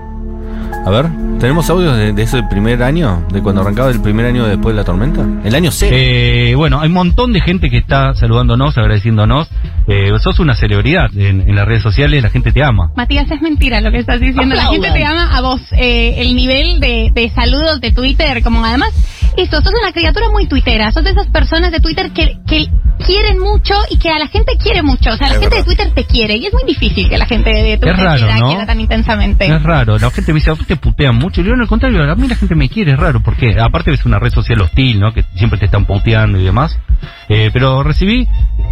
A 0.85 0.91
ver, 0.91 1.07
¿tenemos 1.39 1.71
audios 1.71 1.97
de, 1.97 2.13
de 2.13 2.23
ese 2.25 2.43
primer 2.51 2.83
año? 2.83 3.25
¿De 3.33 3.41
cuando 3.41 3.61
arrancaba 3.61 3.89
el 3.91 4.01
primer 4.01 4.27
año 4.27 4.45
después 4.47 4.75
de 4.75 4.81
la 4.81 4.85
tormenta? 4.85 5.25
El 5.45 5.55
año 5.55 5.71
cero. 5.71 5.95
Eh, 5.97 6.55
bueno, 6.57 6.81
hay 6.81 6.89
un 6.89 6.95
montón 6.95 7.33
de 7.33 7.41
gente 7.41 7.71
que 7.71 7.79
está 7.79 8.15
saludándonos, 8.15 8.77
agradeciéndonos. 8.77 9.49
Eh, 9.87 10.11
sos 10.19 10.41
una 10.41 10.57
celebridad 10.57 11.07
en, 11.17 11.43
en 11.49 11.55
las 11.55 11.69
redes 11.69 11.85
sociales, 11.85 12.21
la 12.21 12.31
gente 12.31 12.51
te 12.51 12.65
ama. 12.65 12.91
Matías, 12.97 13.31
es 13.31 13.41
mentira 13.41 13.81
lo 13.81 13.93
que 13.93 13.99
estás 13.99 14.19
diciendo. 14.21 14.57
La 14.57 14.67
gente 14.67 14.91
te 14.91 15.05
ama 15.05 15.37
a 15.37 15.41
vos. 15.41 15.61
Eh, 15.79 16.15
el 16.19 16.35
nivel 16.35 16.81
de, 16.81 17.13
de 17.15 17.31
saludos 17.31 17.81
de 17.81 17.93
Twitter, 17.93 18.43
como 18.43 18.65
además, 18.65 18.91
eso, 19.37 19.61
sos 19.61 19.73
una 19.81 19.93
criatura 19.93 20.29
muy 20.31 20.47
tuitera. 20.47 20.91
Sos 20.93 21.05
de 21.05 21.11
esas 21.11 21.29
personas 21.29 21.73
de 21.73 21.81
Twitter 21.81 22.13
que, 22.13 22.39
que 22.47 22.69
quieren 23.07 23.39
mucho 23.39 23.75
y 23.91 23.99
que 23.99 24.11
a 24.11 24.19
la 24.19 24.29
gente 24.29 24.53
quiere 24.59 24.83
mucho. 24.83 25.11
O 25.11 25.17
sea, 25.17 25.29
la 25.29 25.35
Es 25.35 25.41
gente 25.41 25.57
verdad. 25.57 25.59
de 25.59 25.65
Twitter 25.65 25.93
te 25.95 26.05
quiere. 26.05 26.37
Y 26.37 26.47
es 26.47 26.53
muy 26.53 26.65
difícil 26.67 27.09
que 27.09 27.19
la 27.19 27.27
gente 27.27 27.51
de 27.51 27.77
Twitter 27.79 27.97
raro, 27.97 28.19
quiera, 28.27 28.39
¿no? 28.39 28.49
quiera 28.49 28.67
tan 28.67 28.81
intensamente. 28.81 29.47
Es 29.47 29.63
raro, 29.63 29.99
la 29.99 30.11
gente 30.11 30.33
me 30.33 30.39
dice, 30.39 30.51
a 30.51 30.55
vos 30.55 30.67
te 30.67 30.77
putean 30.77 31.17
mucho. 31.17 31.41
Y 31.41 31.45
yo, 31.45 31.53
al 31.55 31.67
contrario, 31.69 32.03
a 32.11 32.15
mí 32.15 32.29
la 32.29 32.37
gente 32.37 32.55
me 32.55 32.69
quiere, 32.69 32.93
es 32.93 32.99
raro, 32.99 33.21
porque 33.21 33.57
aparte 33.61 33.93
es 33.93 34.05
una 34.05 34.19
red 34.19 34.31
social 34.33 34.61
hostil, 34.63 35.01
¿no? 35.01 35.13
Que 35.13 35.25
siempre 35.37 35.59
te 35.59 35.67
están 35.67 35.85
puteando 35.85 36.39
y 36.39 36.45
demás. 36.45 36.79
Eh, 37.29 37.51
pero 37.53 37.83
recibí 37.83 38.27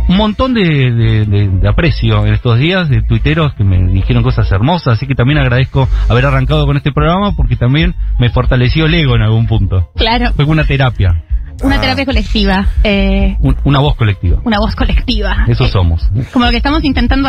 un 0.09 0.17
montón 0.17 0.55
de, 0.55 0.63
de- 0.63 1.25
de- 1.27 1.49
de 1.49 1.69
aprecio 1.69 2.25
en 2.27 2.35
estos 2.35 2.59
días 2.59 2.89
de 2.89 3.03
tuiteros 3.03 3.55
que 3.55 3.65
me 3.65 3.79
dijeron 3.93 4.23
cosas 4.23 4.51
hermosas, 4.53 4.95
así 4.95 5.07
que 5.07 5.15
también 5.15 5.39
agradezco 5.39 5.89
haber 6.09 6.27
arrancado 6.27 6.67
con 6.67 6.77
este 6.77 6.93
programa 6.93 7.33
porque 7.37 7.57
también 7.57 7.95
me 8.19 8.31
fortaleció 8.31 8.87
el 8.87 8.95
ego 8.95 9.17
en 9.17 9.23
algún 9.23 9.47
punto. 9.47 9.91
Claro, 9.97 10.33
Fue 10.37 10.45
una 10.45 10.65
terapia, 10.65 11.23
una 11.63 11.81
terapia 11.81 12.05
colectiva. 12.05 12.67
eh, 12.85 13.37
un- 13.41 13.57
una 13.65 13.79
voz 13.81 13.97
colectiva. 13.97 14.41
una 14.45 14.59
voz 14.59 14.75
colectiva. 14.75 15.45
Eso 15.49 15.65
Eh, 15.65 15.69
somos. 15.69 16.09
como 16.33 16.45
lo 16.47 16.51
que 16.51 16.57
estamos 16.59 16.83
intentando 16.85 17.29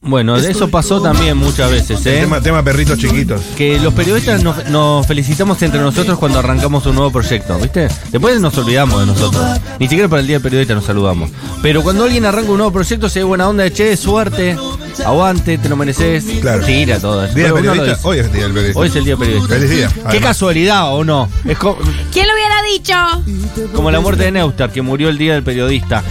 Bueno, 0.00 0.36
eso 0.36 0.68
pasó 0.68 1.02
también 1.02 1.36
muchas 1.36 1.72
veces, 1.72 2.06
¿eh? 2.06 2.20
Tema, 2.20 2.40
tema 2.40 2.62
perritos 2.62 2.98
chiquitos. 2.98 3.40
Que 3.56 3.80
los 3.80 3.92
periodistas 3.92 4.44
nos, 4.44 4.68
nos 4.70 5.04
felicitamos 5.06 5.60
entre 5.62 5.80
nosotros 5.80 6.16
cuando 6.18 6.38
arrancamos 6.38 6.86
un 6.86 6.94
nuevo 6.94 7.10
proyecto, 7.10 7.58
¿viste? 7.58 7.88
Después 8.12 8.40
nos 8.40 8.56
olvidamos 8.58 9.00
de 9.00 9.06
nosotros. 9.06 9.44
Ni 9.80 9.88
siquiera 9.88 10.08
para 10.08 10.20
el 10.20 10.28
Día 10.28 10.36
del 10.36 10.42
Periodista 10.44 10.74
nos 10.74 10.84
saludamos. 10.84 11.30
Pero 11.62 11.82
cuando 11.82 12.04
alguien 12.04 12.24
arranca 12.26 12.48
un 12.52 12.58
nuevo 12.58 12.72
proyecto, 12.72 13.08
se 13.08 13.18
ve 13.18 13.24
buena 13.24 13.48
onda 13.48 13.64
de 13.64 13.72
che, 13.72 13.96
suerte, 13.96 14.56
aguante, 15.04 15.58
te 15.58 15.68
lo 15.68 15.74
mereces. 15.76 16.24
Claro. 16.40 16.64
Tira 16.64 17.00
todo 17.00 17.24
eso. 17.24 17.34
Día 17.34 17.52
periodista. 17.52 17.98
Hoy 18.04 18.18
es 18.20 18.26
el 18.26 18.32
día 18.32 18.42
del 18.44 18.52
periodista. 18.52 18.80
Hoy 18.80 18.88
es 18.88 18.96
el 18.96 19.04
Día 19.04 19.16
del 19.16 19.18
Periodista. 19.26 19.54
Feliz 19.56 19.70
día. 19.70 19.88
Qué 19.92 20.00
además. 20.06 20.28
casualidad, 20.28 20.94
¿o 20.94 21.04
no? 21.04 21.28
Es 21.44 21.58
co- 21.58 21.76
¿Quién 22.12 22.26
lo 22.28 22.34
hubiera 22.34 22.62
dicho? 22.72 23.68
como 23.74 23.90
la 23.90 23.98
muerte 24.00 24.22
de 24.24 24.30
Neustadt, 24.30 24.70
que 24.70 24.80
murió 24.80 25.08
el 25.08 25.18
Día 25.18 25.34
del 25.34 25.42
Periodista. 25.42 26.04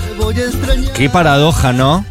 Qué 0.93 1.10
paradoja, 1.10 1.71
¿no? 1.71 2.06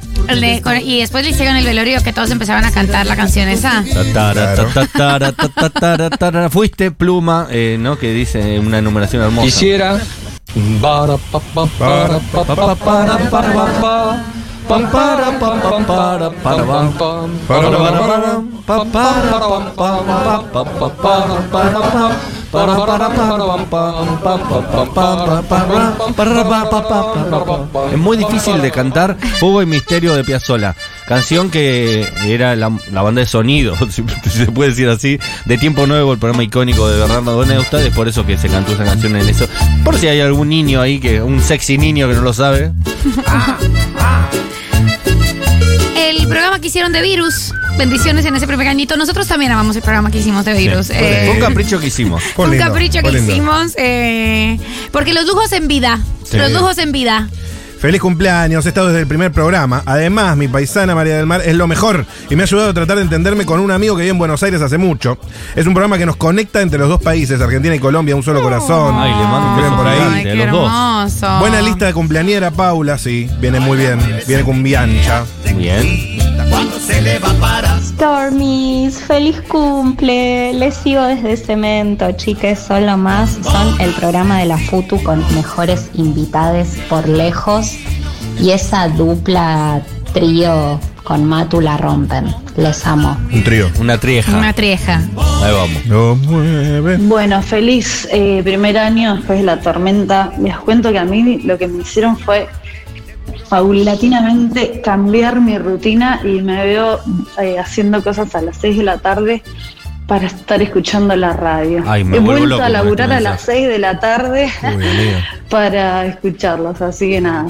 Con- 0.63 0.77
y 0.81 1.01
después 1.01 1.25
le 1.25 1.31
hicieron 1.31 1.57
el 1.57 1.65
velorio 1.65 2.03
que 2.03 2.13
todos 2.13 2.31
empezaban 2.31 2.65
a 2.65 2.71
cantar 2.73 3.07
la 3.07 3.17
canción 3.17 3.49
esa. 3.49 3.85
Tatara, 4.75 5.33
tatara. 5.33 6.51
Fuiste 6.51 6.91
pluma, 6.91 7.47
eh, 7.51 7.77
¿no? 7.79 7.99
Que 7.99 8.13
dice 8.13 8.59
una 8.59 8.79
enumeración 8.79 9.23
hermosa. 9.23 9.47
Quisiera. 9.47 9.99
Para, 10.81 11.17
pa, 11.17 11.41
pa, 11.41 11.67
para, 11.67 12.19
pa, 12.19 12.45
pa, 12.45 12.75
para, 12.77 13.19
para, 13.31 13.53
pa, 13.53 13.67
pa. 13.81 14.25
Pam, 14.69 14.91
para, 14.91 15.39
pam, 15.39 15.61
pam, 15.61 15.85
para, 15.85 16.31
para, 16.31 16.65
pam, 16.65 16.93
pam. 16.93 17.31
Para, 17.47 17.71
para, 17.71 18.01
para, 18.01 18.43
pa, 18.67 18.85
para, 18.85 18.85
pam, 18.85 18.91
pam, 18.91 18.91
pa, 18.91 18.91
pa, 18.91 18.91
pa, 18.91 18.91
para, 18.91 18.91
para, 18.91 18.91
pam. 18.91 18.91
Para, 18.91 18.91
para, 18.91 18.91
para, 18.91 18.91
pam, 18.91 18.91
pam, 18.91 18.91
pa, 18.91 19.13
pa, 19.27 19.47
pa, 19.47 19.77
para, 19.77 19.77
para, 19.77 19.81
pam, 19.81 20.07
para, 20.07 20.43
pa, 20.43 20.65
pa, 20.65 20.91
pa, 20.91 21.53
para, 21.53 21.81
pam, 21.81 21.93
pam. 21.93 22.36
Es 27.93 27.99
muy 27.99 28.17
difícil 28.17 28.61
de 28.63 28.71
cantar 28.71 29.17
Fuego 29.39 29.63
y 29.63 29.67
Misterio 29.67 30.15
de 30.15 30.25
Piazzolla. 30.25 30.75
Canción 31.07 31.51
que 31.51 32.09
era 32.25 32.57
la, 32.57 32.73
la 32.93 33.03
banda 33.03 33.21
de 33.21 33.27
sonido, 33.27 33.75
si 33.91 34.05
se 34.31 34.47
puede 34.47 34.71
decir 34.71 34.89
así, 34.89 35.19
de 35.45 35.59
Tiempo 35.59 35.87
Nuevo, 35.87 36.13
el 36.13 36.19
programa 36.19 36.43
icónico 36.43 36.89
de 36.89 36.99
Bernardo 36.99 37.45
Neustadt. 37.45 37.83
Es 37.83 37.95
por 37.95 38.09
eso 38.09 38.27
que 38.27 38.37
se 38.37 38.49
cantó 38.49 38.73
esa 38.73 38.85
canción 38.85 39.17
en 39.17 39.29
eso. 39.29 39.47
Por 39.85 39.97
si 39.97 40.09
hay 40.09 40.21
algún 40.21 40.49
niño 40.49 40.81
ahí, 40.81 40.99
que 40.99 41.23
un 41.23 41.41
sexy 41.41 41.79
niño 41.79 42.09
que 42.09 42.15
no 42.15 42.23
lo 42.23 42.33
sabe. 42.33 42.73
El 45.97 46.27
programa 46.27 46.61
que 46.61 46.69
hicieron 46.69 46.93
de 46.93 47.03
Virus. 47.03 47.53
Bendiciones 47.79 48.25
en 48.25 48.35
ese 48.35 48.47
primer 48.47 48.67
añito. 48.69 48.97
Nosotros 48.97 49.27
también 49.29 49.53
amamos 49.53 49.77
el 49.77 49.83
programa 49.83 50.11
que 50.11 50.19
hicimos 50.19 50.45
de 50.45 50.55
Virus. 50.55 50.87
Fue 50.89 51.27
Eh, 51.27 51.31
un 51.31 51.41
capricho 51.41 51.79
que 51.79 51.89
hicimos. 51.89 52.23
Fue 52.35 52.47
un 52.47 52.53
lindo, 52.53 52.67
capricho 52.67 53.01
que 53.03 53.13
lindo. 53.13 53.31
hicimos. 53.33 53.73
eh, 53.77 54.59
porque 54.93 55.13
los 55.13 55.27
lujos 55.27 55.53
en 55.53 55.69
vida. 55.69 56.01
Sí. 56.25 56.39
Los 56.39 56.53
lujos 56.53 56.79
en 56.79 56.93
vida. 56.93 57.29
Feliz 57.79 58.01
cumpleaños, 58.01 58.65
he 58.65 58.69
estado 58.71 58.87
desde 58.89 59.01
el 59.01 59.07
primer 59.07 59.31
programa. 59.33 59.83
Además, 59.85 60.35
mi 60.39 60.49
paisana 60.49 60.95
María 60.95 61.19
del 61.19 61.27
Mar 61.27 61.43
es 61.45 61.55
lo 61.55 61.67
mejor 61.67 62.07
y 62.31 62.35
me 62.35 62.43
ha 62.43 62.47
ayudado 62.47 62.71
a 62.71 62.75
tratar 62.75 62.97
de 62.97 63.03
entenderme 63.03 63.45
con 63.45 63.61
un 63.61 63.71
amigo 63.71 63.95
que 63.95 64.01
vive 64.03 64.13
en 64.13 64.19
Buenos 64.19 64.43
Aires 64.43 64.63
hace 64.63 64.79
mucho. 64.79 65.19
Es 65.55 65.67
un 65.67 65.75
programa 65.75 65.99
que 65.99 66.07
nos 66.07 66.17
conecta 66.17 66.63
entre 66.63 66.79
los 66.79 66.89
dos 66.89 67.03
países, 67.03 67.39
Argentina 67.43 67.75
y 67.75 67.79
Colombia, 67.79 68.17
un 68.17 68.23
solo 68.23 68.41
corazón. 68.43 68.95
Ay, 68.99 69.11
le 69.11 69.25
mando 69.29 69.69
un 69.71 69.77
por 69.77 69.87
ahí. 69.87 69.99
gigante 69.99 70.31
a 70.31 70.33
Qué 70.33 70.47
los 70.47 70.51
dos. 70.53 70.67
hermoso. 70.73 71.39
Buena 71.41 71.61
lista 71.61 71.85
de 71.87 71.93
cumpleañera, 71.93 72.51
Paula, 72.51 72.97
sí, 72.97 73.29
viene 73.41 73.61
muy 73.61 73.77
bien. 73.77 73.99
Viene 74.27 74.43
con 74.43 74.63
Biancha. 74.63 75.25
Bien. 75.55 76.36
Stormies, 77.97 78.99
feliz 78.99 79.41
cumple. 79.49 80.53
Les 80.53 80.75
sigo 80.75 81.03
desde 81.03 81.37
Cemento, 81.37 82.13
chiques. 82.13 82.59
Son 82.59 82.85
lo 82.85 82.97
más. 82.97 83.39
Son 83.43 83.81
el 83.81 83.91
programa 83.93 84.39
de 84.39 84.47
la 84.47 84.59
FUTU 84.59 85.03
con 85.03 85.19
mejores 85.35 85.91
invitades 85.95 86.77
por 86.89 87.09
lejos. 87.09 87.73
Y 88.39 88.51
esa 88.51 88.89
dupla 88.89 89.81
trío 90.13 90.79
con 91.05 91.25
Matu 91.25 91.61
la 91.61 91.77
rompen. 91.79 92.27
Les 92.57 92.87
amo. 92.87 93.17
Un 93.33 93.43
trío. 93.45 93.71
Una 93.81 93.99
trieja. 93.99 94.37
Una 94.37 94.53
trieja. 94.53 95.01
Ahí 95.43 95.53
vamos. 95.53 95.87
Lo 95.87 96.17
mueve. 96.17 96.97
Bueno, 96.99 97.43
feliz 97.43 98.07
eh, 98.13 98.43
primer 98.45 98.77
año 98.77 99.17
después 99.17 99.39
de 99.39 99.45
la 99.45 99.61
tormenta. 99.61 100.33
Les 100.39 100.57
cuento 100.59 100.93
que 100.93 100.99
a 100.99 101.05
mí 101.05 101.43
lo 101.45 101.57
que 101.57 101.67
me 101.67 101.83
hicieron 101.83 102.19
fue 102.19 102.47
paulatinamente 103.49 104.81
cambiar 104.83 105.41
mi 105.41 105.59
rutina 105.59 106.21
y 106.25 106.41
me 106.43 106.65
veo 106.65 107.01
eh, 107.41 107.59
haciendo 107.59 108.03
cosas 108.03 108.35
a 108.35 108.43
las 108.43 108.57
6 108.59 108.79
de 108.79 108.83
la 108.85 108.99
tarde 108.99 109.43
para 110.07 110.27
estar 110.27 110.63
escuchando 110.63 111.17
la 111.17 111.33
radio. 111.33 111.83
Ay, 111.87 112.05
me 112.05 112.17
He 112.17 112.21
vuelvo 112.21 112.41
vuelto 112.41 112.57
loco 112.57 112.63
a 112.65 112.69
laburar 112.69 113.13
a 113.13 113.21
las 113.21 113.33
mensaje. 113.47 113.59
6 113.59 113.69
de 113.69 113.79
la 113.79 113.99
tarde 114.01 114.53
Uy, 114.77 114.85
para 115.51 116.07
escucharlos, 116.07 116.81
así 116.81 117.11
que 117.11 117.21
nada. 117.21 117.47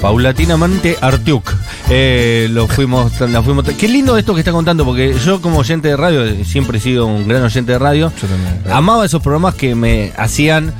Paulatinamente 0.00 0.98
Artiuk. 1.00 1.50
Eh, 1.88 2.48
lo 2.50 2.66
fuimos, 2.68 3.18
la 3.20 3.42
fuimos. 3.42 3.64
Qué 3.78 3.88
lindo 3.88 4.18
esto 4.18 4.34
que 4.34 4.40
está 4.40 4.52
contando, 4.52 4.84
porque 4.84 5.14
yo 5.24 5.40
como 5.40 5.58
oyente 5.58 5.88
de 5.88 5.96
radio, 5.96 6.44
siempre 6.44 6.78
he 6.78 6.80
sido 6.80 7.06
un 7.06 7.26
gran 7.26 7.42
oyente 7.42 7.72
de 7.72 7.78
radio, 7.78 8.12
Yo 8.20 8.28
también. 8.28 8.60
amaba 8.70 9.04
esos 9.06 9.22
programas 9.22 9.54
que 9.54 9.74
me 9.74 10.12
hacían 10.16 10.74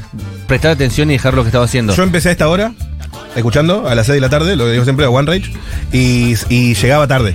prestar 0.46 0.72
atención 0.72 1.10
y 1.10 1.14
dejar 1.14 1.32
lo 1.34 1.42
que 1.42 1.48
estaba 1.48 1.64
haciendo. 1.64 1.94
Yo 1.94 2.02
empecé 2.02 2.28
a 2.30 2.32
esta 2.32 2.48
hora, 2.48 2.72
escuchando, 3.36 3.88
a 3.88 3.94
las 3.94 4.06
6 4.06 4.14
de 4.16 4.20
la 4.20 4.28
tarde, 4.28 4.56
lo 4.56 4.64
que 4.66 4.72
digo 4.72 4.84
siempre, 4.84 5.04
a 5.06 5.10
One 5.10 5.26
Rage, 5.30 5.52
y, 5.92 6.34
y 6.48 6.74
llegaba 6.74 7.06
tarde. 7.06 7.34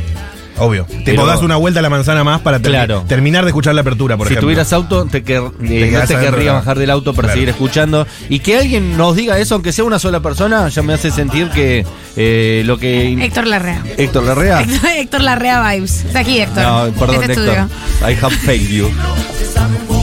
Obvio. 0.61 0.85
Te 0.89 1.03
Pero- 1.05 1.25
das 1.25 1.41
una 1.41 1.55
vuelta 1.55 1.79
a 1.79 1.81
la 1.83 1.89
manzana 1.89 2.25
más 2.25 2.41
para 2.41 2.59
ter- 2.59 2.71
Claro. 2.71 3.05
terminar 3.07 3.45
de 3.45 3.51
escuchar 3.51 3.73
la 3.75 3.79
apertura, 3.79 4.17
por 4.17 4.27
si 4.27 4.33
ejemplo. 4.33 4.47
tuvieras 4.47 4.73
auto, 4.73 5.05
te, 5.05 5.23
quer- 5.23 5.37
eh, 5.37 5.51
no 5.61 5.67
quedás 5.69 6.07
te 6.09 6.15
adentro, 6.15 6.35
querría 6.35 6.51
¿no? 6.51 6.57
bajar 6.57 6.77
del 6.77 6.89
auto 6.89 7.13
para 7.13 7.27
Claro. 7.27 7.35
seguir 7.35 7.47
escuchando. 7.49 8.05
Y 8.27 8.39
que 8.39 8.57
alguien 8.57 8.97
nos 8.97 9.15
diga 9.15 9.39
eso, 9.39 9.55
aunque 9.55 9.71
sea 9.71 9.85
una 9.85 9.99
sola 9.99 10.19
persona, 10.19 10.67
ya 10.67 10.81
me 10.81 10.91
hace 10.93 11.11
sentir 11.11 11.49
que 11.51 11.85
eh, 12.17 12.63
lo 12.65 12.77
que. 12.77 13.13
Héctor 13.23 13.47
Larrea. 13.47 13.81
Héctor 13.97 14.23
Larrea. 14.25 14.59
Héctor, 14.59 14.89
Héctor 14.97 15.21
Larrea 15.21 15.71
Vibes. 15.71 16.03
Está 16.03 16.19
aquí, 16.19 16.39
Héctor. 16.41 16.61
No, 16.63 16.91
perdón, 16.99 17.21
Este 17.21 17.31
Héctor. 17.33 17.47
estudio. 17.47 17.69
I 18.09 18.13
have 18.21 18.35
failed 18.35 18.67
you. 18.69 19.98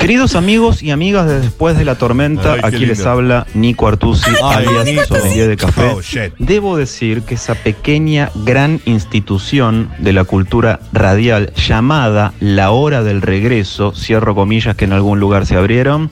Queridos 0.00 0.36
amigos 0.36 0.82
y 0.82 0.90
amigas 0.90 1.26
de 1.26 1.40
Después 1.40 1.76
de 1.76 1.84
la 1.84 1.96
Tormenta, 1.96 2.54
Ay, 2.54 2.60
aquí 2.62 2.86
les 2.86 3.04
habla 3.04 3.46
Nico 3.54 3.88
Artusi, 3.88 4.30
Ay, 4.42 4.66
alias. 4.66 5.08
Sommelier 5.08 5.48
de 5.48 5.56
Café. 5.56 5.92
Oh. 5.92 6.00
Debo 6.38 6.76
decir 6.76 7.22
que 7.22 7.34
esa 7.34 7.54
pequeña, 7.54 8.30
gran 8.34 8.80
institución 8.84 9.90
de 9.98 10.12
la 10.12 10.24
cultura 10.24 10.80
radial 10.92 11.52
llamada 11.54 12.32
La 12.40 12.70
Hora 12.70 13.02
del 13.02 13.22
Regreso, 13.22 13.92
cierro 13.94 14.34
comillas 14.34 14.76
que 14.76 14.84
en 14.84 14.92
algún 14.92 15.20
lugar 15.20 15.46
se 15.46 15.56
abrieron, 15.56 16.10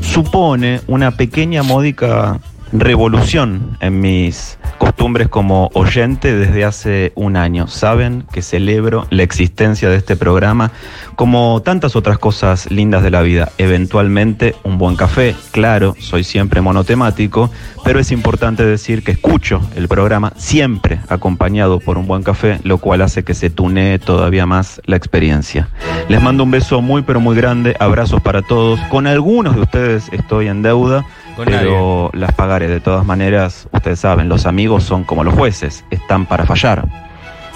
supone 0.00 0.80
una 0.86 1.12
pequeña 1.12 1.62
módica 1.62 2.40
revolución 2.72 3.76
en 3.80 4.00
mis 4.00 4.58
costumbres 4.78 5.28
como 5.28 5.70
oyente 5.74 6.34
desde 6.34 6.64
hace 6.64 7.12
un 7.14 7.36
año. 7.36 7.66
Saben 7.66 8.24
que 8.32 8.42
celebro 8.42 9.06
la 9.10 9.22
existencia 9.22 9.88
de 9.88 9.96
este 9.96 10.16
programa 10.16 10.70
como 11.14 11.62
tantas 11.62 11.96
otras 11.96 12.18
cosas 12.18 12.70
lindas 12.70 13.02
de 13.02 13.10
la 13.10 13.22
vida. 13.22 13.50
Eventualmente 13.58 14.54
un 14.64 14.78
buen 14.78 14.96
café, 14.96 15.34
claro, 15.50 15.94
soy 15.98 16.24
siempre 16.24 16.60
monotemático, 16.60 17.50
pero 17.84 18.00
es 18.00 18.12
importante 18.12 18.64
decir 18.64 19.02
que 19.02 19.12
escucho 19.12 19.60
el 19.74 19.88
programa 19.88 20.32
siempre 20.36 21.00
acompañado 21.08 21.80
por 21.80 21.98
un 21.98 22.06
buen 22.06 22.22
café, 22.22 22.60
lo 22.62 22.78
cual 22.78 23.02
hace 23.02 23.24
que 23.24 23.34
se 23.34 23.50
tunee 23.50 23.98
todavía 23.98 24.46
más 24.46 24.80
la 24.84 24.96
experiencia. 24.96 25.68
Les 26.08 26.22
mando 26.22 26.44
un 26.44 26.50
beso 26.50 26.80
muy 26.82 27.02
pero 27.02 27.20
muy 27.20 27.36
grande, 27.36 27.76
abrazos 27.80 28.20
para 28.20 28.42
todos. 28.42 28.80
Con 28.90 29.06
algunos 29.06 29.56
de 29.56 29.62
ustedes 29.62 30.08
estoy 30.12 30.48
en 30.48 30.62
deuda, 30.62 31.04
Con 31.38 31.46
pero 31.46 32.10
las 32.14 32.32
pagaré 32.32 32.66
de 32.66 32.80
todas 32.80 33.06
maneras. 33.06 33.68
Ustedes 33.72 34.00
saben, 34.00 34.28
los 34.28 34.44
amigos 34.44 34.82
son 34.82 35.04
como 35.04 35.22
los 35.22 35.34
jueces, 35.34 35.84
están 35.88 36.26
para 36.26 36.44
fallar. 36.44 36.84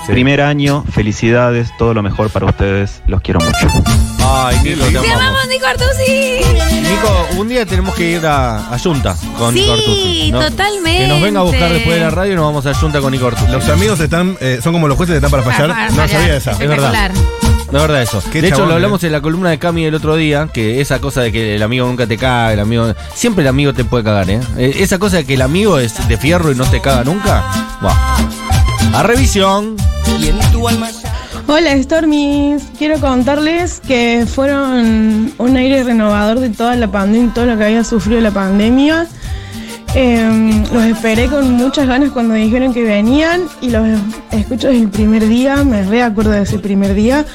Primer 0.07 0.41
año, 0.41 0.85
felicidades, 0.93 1.77
todo 1.79 1.93
lo 1.93 2.01
mejor 2.01 2.31
para 2.31 2.47
ustedes, 2.47 3.03
los 3.09 3.21
quiero 3.23 3.41
mucho. 3.41 3.67
Ay, 4.25 4.57
Nico, 4.63 4.85
te 4.85 4.93
¡Te 4.93 5.13
amamos. 5.13 5.49
Nico 5.49 5.67
Artusi! 5.67 6.41
Nico, 6.81 7.27
un 7.39 7.49
día 7.49 7.67
tenemos 7.67 7.93
que 7.97 8.13
ir 8.13 8.25
a, 8.25 8.73
a 8.73 8.79
Junta 8.79 9.17
con 9.37 9.53
Sí, 9.53 9.63
Nico 9.63 9.73
Artusi. 9.73 10.31
¿no? 10.31 10.41
totalmente. 10.43 11.03
Que 11.03 11.09
nos 11.09 11.21
venga 11.21 11.41
a 11.41 11.43
buscar 11.43 11.73
después 11.73 11.97
de 11.97 12.01
la 12.03 12.11
radio 12.11 12.33
y 12.35 12.37
nos 12.37 12.45
vamos 12.45 12.65
a 12.67 12.75
Junta 12.75 13.01
con 13.01 13.11
Nico 13.11 13.27
Artusi. 13.27 13.51
Los 13.51 13.69
amigos 13.69 13.99
están, 13.99 14.37
eh, 14.41 14.61
son 14.63 14.73
como 14.73 14.87
los 14.87 14.97
jueces 14.97 15.15
que 15.15 15.27
están 15.27 15.31
para 15.33 15.43
fallar. 15.43 15.71
Para 15.71 15.89
no 15.91 15.97
fallar. 15.97 16.21
sabía 16.21 16.37
esa. 16.37 16.53
Es 16.53 16.59
verdad. 16.69 17.11
Verdad 17.73 18.03
eso. 18.03 18.23
Qué 18.31 18.43
de 18.43 18.49
hecho, 18.49 18.67
lo 18.67 18.73
eh. 18.73 18.75
hablamos 18.75 19.03
en 19.03 19.13
la 19.13 19.23
columna 19.23 19.51
de 19.51 19.59
Cami 19.59 19.87
el 19.87 19.95
otro 19.95 20.15
día, 20.17 20.49
que 20.53 20.81
esa 20.81 21.01
cosa 21.01 21.23
de 21.23 21.33
que 21.33 21.57
el 21.57 21.63
amigo 21.63 21.87
nunca 21.87 22.07
te 22.07 22.19
caga, 22.19 22.53
el 22.53 22.61
amigo... 22.61 22.95
Siempre 23.15 23.43
el 23.43 23.49
amigo 23.49 23.73
te 23.73 23.85
puede 23.85 24.05
cagar, 24.05 24.29
¿eh? 24.29 24.41
Eh, 24.59 24.75
Esa 24.81 24.99
cosa 24.99 25.17
de 25.17 25.25
que 25.25 25.35
el 25.35 25.43
amigo 25.43 25.79
es 25.79 26.07
de 26.07 26.19
fierro 26.19 26.53
y 26.53 26.55
no 26.55 26.65
te 26.67 26.81
caga 26.81 27.03
nunca. 27.03 27.43
Buah. 27.81 28.99
A 28.99 29.03
revisión. 29.03 29.77
Hola 31.49 31.83
Stormies, 31.83 32.63
quiero 32.79 33.01
contarles 33.01 33.81
que 33.81 34.27
fueron 34.33 35.33
un 35.37 35.57
aire 35.57 35.83
renovador 35.83 36.41
de 36.41 36.51
toda 36.51 36.77
la 36.77 36.91
pandemia, 36.91 37.35
todo 37.35 37.47
lo 37.47 37.59
que 37.59 37.65
había 37.65 37.85
sufrido 37.85 38.21
la 38.21 38.31
pandemia. 38.31 39.09
Eh, 39.95 40.65
los 40.73 40.85
esperé 40.85 41.27
con 41.29 41.53
muchas 41.53 41.87
ganas 41.87 42.11
cuando 42.11 42.35
dijeron 42.35 42.73
que 42.73 42.83
venían 42.83 43.43
y 43.61 43.69
los 43.69 43.87
escucho 44.31 44.69
desde 44.69 44.83
el 44.85 44.89
primer 44.89 45.29
día, 45.29 45.63
me 45.65 45.83
reacuerdo 45.83 46.31
de 46.31 46.43
ese 46.43 46.59
primer 46.59 46.95
día. 46.95 47.27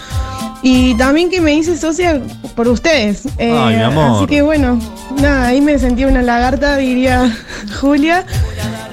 Y 0.64 0.96
también 0.96 1.30
que 1.30 1.40
me 1.40 1.54
hice 1.54 1.78
socia 1.78 2.20
por 2.56 2.68
ustedes. 2.68 3.26
Eh, 3.38 3.56
Ay, 3.56 3.76
mi 3.76 3.84
amor. 3.84 4.18
Así 4.18 4.26
que 4.26 4.42
bueno, 4.42 4.80
nada, 5.22 5.48
ahí 5.48 5.62
me 5.62 5.78
sentí 5.78 6.04
una 6.06 6.24
lagarta, 6.24 6.78
diría 6.78 7.32
Julia, 7.80 8.26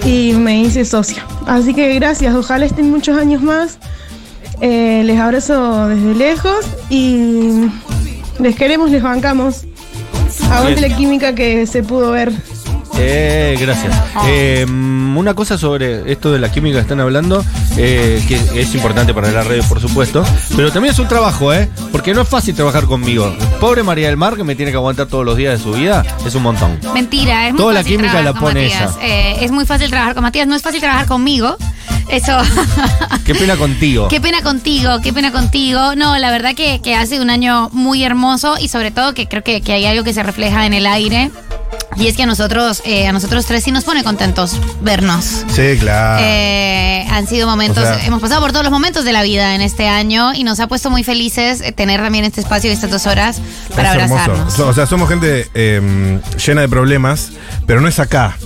y 0.05 0.33
me 0.35 0.61
hice 0.61 0.85
socia. 0.85 1.25
Así 1.47 1.73
que 1.73 1.95
gracias, 1.95 2.35
ojalá 2.35 2.67
estén 2.67 2.91
muchos 2.91 3.17
años 3.17 3.43
más. 3.43 3.79
Eh, 4.61 5.03
les 5.05 5.19
abrazo 5.19 5.89
desde 5.89 6.15
lejos 6.15 6.65
y 6.91 7.71
les 8.39 8.55
queremos, 8.57 8.91
les 8.91 9.03
bancamos. 9.03 9.65
Aguante 10.51 10.83
la 10.83 10.95
química 10.95 11.35
que 11.35 11.67
se 11.67 11.83
pudo 11.83 12.11
ver. 12.13 12.33
Eh, 12.97 13.57
gracias. 13.61 13.95
Eh, 14.27 14.65
una 14.69 15.35
cosa 15.35 15.59
sobre 15.59 16.11
esto 16.11 16.33
de 16.33 16.39
la 16.39 16.51
química 16.51 16.77
que 16.77 16.83
están 16.83 17.01
hablando, 17.01 17.45
eh, 17.77 18.23
que 18.29 18.61
es 18.61 18.75
importante 18.75 19.15
para 19.15 19.31
la 19.31 19.43
red, 19.43 19.63
por 19.69 19.81
supuesto, 19.81 20.25
pero 20.57 20.71
también 20.73 20.93
es 20.93 20.99
un 20.99 21.09
trabajo, 21.09 21.53
¿eh? 21.53 21.69
Porque 21.93 22.15
no 22.15 22.23
es 22.23 22.29
fácil 22.29 22.55
trabajar 22.55 22.85
conmigo. 22.85 23.35
Pobre 23.61 23.83
María 23.83 24.09
del 24.09 24.17
Mar, 24.17 24.37
que 24.37 24.45
me 24.45 24.55
tiene 24.55 24.71
que 24.71 24.77
aguantar 24.77 25.07
todos 25.07 25.25
los 25.25 25.37
días 25.37 25.59
de 25.59 25.63
su 25.63 25.73
vida, 25.73 26.05
es 26.27 26.35
un 26.35 26.43
montón. 26.43 26.79
Mentira, 26.93 27.47
es 27.47 27.53
muy 27.53 27.59
Toda 27.59 27.73
la 27.73 27.81
fácil 27.81 27.97
química 27.97 28.13
trabajar 28.13 28.35
la 28.35 28.41
pone 28.41 28.67
ella. 28.67 28.91
Eh, 29.03 29.37
es 29.41 29.51
muy 29.51 29.67
fácil 29.67 29.89
trabajar 29.91 30.15
con 30.15 30.23
Matías, 30.23 30.47
no 30.47 30.55
es 30.55 30.63
fácil 30.63 30.81
trabajar 30.81 31.07
conmigo. 31.07 31.57
Eso. 32.09 32.37
Qué 33.25 33.35
pena 33.35 33.57
contigo. 33.57 34.09
Qué 34.15 34.21
pena 34.21 34.43
contigo, 34.43 35.01
qué 35.03 35.13
pena 35.13 35.33
contigo. 35.33 35.95
No, 35.97 36.19
la 36.19 36.31
verdad 36.31 36.55
que, 36.55 36.81
que 36.83 36.95
ha 36.95 37.07
sido 37.07 37.23
un 37.23 37.31
año 37.31 37.71
muy 37.73 38.05
hermoso 38.05 38.57
y 38.61 38.69
sobre 38.69 38.91
todo 38.91 39.15
que 39.15 39.27
creo 39.27 39.43
que, 39.43 39.63
que 39.63 39.73
hay 39.73 39.87
algo 39.87 40.05
que 40.05 40.13
se 40.13 40.23
refleja 40.23 40.67
en 40.67 40.75
el 40.75 40.87
aire. 40.87 41.31
Y 41.97 42.09
es 42.09 42.17
que 42.17 42.25
a 42.25 42.27
nosotros, 42.27 42.83
eh, 42.85 43.07
a 43.07 43.13
nosotros 43.13 43.47
tres 43.47 43.65
sí 43.65 43.71
nos 43.73 43.85
pone 43.85 44.03
contentos 44.05 44.59
vernos. 44.83 45.45
Sí, 45.55 45.77
claro. 45.79 46.23
Eh, 46.25 47.07
han 47.11 47.27
sido 47.27 47.47
momentos, 47.49 47.79
O 47.85 47.87
sea- 47.87 48.05
hemos 48.07 48.21
pasado 48.21 48.41
por 48.41 48.53
todos 48.53 48.65
los 48.65 48.73
momentos 48.73 49.05
de 49.05 49.13
la 49.13 49.23
vida 49.23 49.55
en 49.55 49.61
este 49.61 49.89
año 49.89 50.35
y 50.35 50.45
nos 50.45 50.61
ha 50.61 50.67
puesto 50.67 50.91
muy 50.91 51.05
felices 51.05 51.61
eh, 51.61 51.73
tener 51.73 52.01
también 52.01 52.25
este 52.25 52.41
espacio 52.41 52.71
y 52.71 52.73
estas 52.73 52.91
dos 52.91 53.07
horas 53.07 53.41
para 53.75 53.93
hermoso. 53.95 54.15
abrazarnos. 54.23 54.59
O 54.59 54.73
sea, 54.73 54.87
somos 54.87 55.09
gente 55.09 55.49
eh, 55.55 56.21
llena 56.45 56.61
de 56.63 56.69
problemas, 56.69 57.31
pero 57.67 57.81
no 57.81 57.89
es 57.89 57.99
acá 58.01 58.37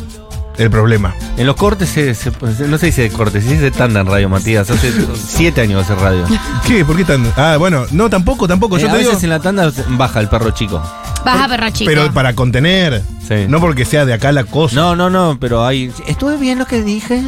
el 0.58 0.70
problema. 0.70 1.14
En 1.36 1.46
los 1.46 1.56
cortes, 1.56 1.88
se- 1.88 2.14
se- 2.14 2.30
no 2.68 2.78
se 2.78 2.86
dice 2.86 3.08
cortes, 3.10 3.44
se 3.44 3.52
dice 3.54 3.70
tanda 3.70 4.00
en 4.00 4.06
radio, 4.06 4.28
Matías. 4.28 4.68
Hace 4.70 4.92
siete 5.26 5.60
años 5.62 5.84
hace 5.88 5.94
radio. 6.00 6.24
¿Qué? 6.66 6.84
¿Por 6.84 6.96
qué 6.96 7.04
tan.? 7.04 7.24
Ah, 7.36 7.56
bueno, 7.58 7.84
no, 7.92 8.10
tampoco, 8.10 8.46
tampoco. 8.48 8.78
Yo 8.78 8.86
Eh, 8.86 8.90
a 8.90 8.92
te 8.92 8.98
digo. 8.98 9.10
veces 9.10 9.24
en 9.24 9.30
la 9.30 9.40
tanda 9.40 9.72
baja 9.90 10.20
el 10.20 10.28
perro 10.28 10.50
chico. 10.50 10.82
Baja 11.24 11.48
perro 11.48 11.70
chico. 11.70 11.88
Pero 11.90 12.12
para 12.12 12.34
contener. 12.34 13.02
No 13.48 13.60
porque 13.60 13.84
sea 13.84 14.04
de 14.06 14.14
acá 14.14 14.32
la 14.32 14.44
cosa. 14.44 14.74
No, 14.74 14.96
no, 14.96 15.10
no, 15.10 15.36
pero 15.40 15.64
hay. 15.66 15.92
¿Estuve 16.06 16.36
bien 16.38 16.58
lo 16.58 16.66
que 16.66 16.82
dije? 16.82 17.22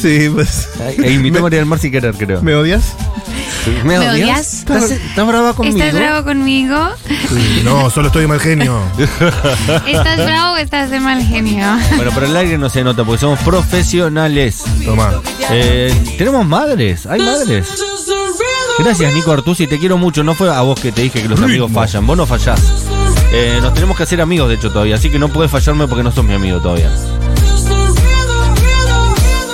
Sí, 0.00 0.28
pues. 0.32 0.68
E 0.80 1.12
imitó 1.12 1.38
a 1.40 1.42
María 1.42 1.58
del 1.58 1.66
Mar 1.66 1.78
sin 1.78 1.92
querer, 1.92 2.14
creo. 2.14 2.40
¿Me 2.42 2.54
odias? 2.54 2.94
¿Me, 3.66 3.98
¿Me 3.98 4.08
odias? 4.10 4.54
¿Estás, 4.54 4.90
estás 4.90 5.26
brava 5.26 5.54
conmigo? 5.54 5.78
¿Estás 5.78 5.94
bravo 5.94 6.24
conmigo? 6.24 6.76
No, 7.64 7.90
solo 7.90 8.08
estoy 8.08 8.22
de 8.22 8.28
mal 8.28 8.40
genio. 8.40 8.80
¿Estás 9.86 10.16
bravo 10.16 10.54
o 10.54 10.56
estás 10.56 10.90
de 10.90 10.98
mal 10.98 11.22
genio? 11.22 11.66
Bueno, 11.96 12.10
pero 12.14 12.26
el 12.26 12.36
aire 12.36 12.58
no 12.58 12.68
se 12.68 12.82
nota 12.82 13.04
porque 13.04 13.20
somos 13.20 13.38
profesionales. 13.40 14.64
Toma. 14.84 15.12
Eh, 15.50 15.94
tenemos 16.18 16.44
madres, 16.46 17.06
hay 17.06 17.20
madres. 17.20 17.68
Gracias, 18.78 19.14
Nico 19.14 19.32
Artusi, 19.32 19.66
te 19.66 19.78
quiero 19.78 19.96
mucho. 19.96 20.24
No 20.24 20.34
fue 20.34 20.52
a 20.52 20.60
vos 20.62 20.80
que 20.80 20.90
te 20.90 21.02
dije 21.02 21.22
que 21.22 21.28
los 21.28 21.40
amigos 21.40 21.70
fallan, 21.72 22.06
vos 22.06 22.16
no 22.16 22.26
fallás. 22.26 22.60
Eh, 23.32 23.58
nos 23.62 23.72
tenemos 23.74 23.96
que 23.96 24.02
hacer 24.02 24.20
amigos, 24.20 24.48
de 24.48 24.56
hecho, 24.56 24.70
todavía. 24.70 24.96
Así 24.96 25.08
que 25.10 25.18
no 25.18 25.28
puedes 25.28 25.50
fallarme 25.50 25.86
porque 25.86 26.02
no 26.02 26.10
sos 26.10 26.24
mi 26.24 26.34
amigo 26.34 26.60
todavía. 26.60 26.90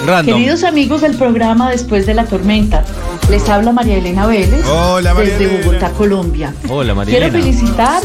Random. 0.06 0.36
Queridos 0.36 0.64
amigos 0.64 1.02
del 1.02 1.16
programa 1.16 1.70
Después 1.70 2.06
de 2.06 2.14
la 2.14 2.24
Tormenta, 2.24 2.84
les 3.30 3.48
habla 3.48 3.72
María 3.72 3.98
Elena 3.98 4.26
Vélez 4.26 4.64
Hola, 4.66 5.14
María 5.14 5.32
desde 5.32 5.44
Elena. 5.44 5.66
Bogotá, 5.66 5.90
Colombia. 5.90 6.54
Hola, 6.68 6.94
María 6.94 7.12
Quiero 7.18 7.26
Elena. 7.26 7.44
felicitar 7.44 8.02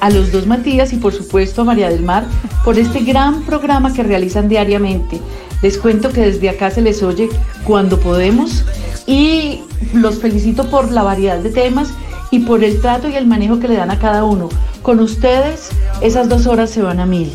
a 0.00 0.10
los 0.10 0.30
dos 0.32 0.46
Matías 0.46 0.92
y 0.92 0.96
por 0.96 1.12
supuesto 1.12 1.62
a 1.62 1.64
María 1.64 1.88
del 1.88 2.02
Mar 2.02 2.24
por 2.64 2.78
este 2.78 3.00
gran 3.00 3.42
programa 3.42 3.92
que 3.92 4.02
realizan 4.02 4.48
diariamente. 4.48 5.20
Les 5.62 5.78
cuento 5.78 6.10
que 6.12 6.20
desde 6.20 6.50
acá 6.50 6.70
se 6.70 6.82
les 6.82 7.02
oye 7.02 7.28
cuando 7.64 7.98
podemos 7.98 8.64
y 9.06 9.62
los 9.94 10.18
felicito 10.18 10.68
por 10.68 10.90
la 10.92 11.02
variedad 11.02 11.38
de 11.38 11.50
temas 11.50 11.88
y 12.30 12.40
por 12.40 12.62
el 12.62 12.80
trato 12.80 13.08
y 13.08 13.14
el 13.14 13.26
manejo 13.26 13.58
que 13.58 13.68
le 13.68 13.76
dan 13.76 13.90
a 13.90 13.98
cada 13.98 14.24
uno. 14.24 14.48
Con 14.82 15.00
ustedes 15.00 15.70
esas 16.02 16.28
dos 16.28 16.46
horas 16.46 16.70
se 16.70 16.82
van 16.82 17.00
a 17.00 17.06
mil. 17.06 17.32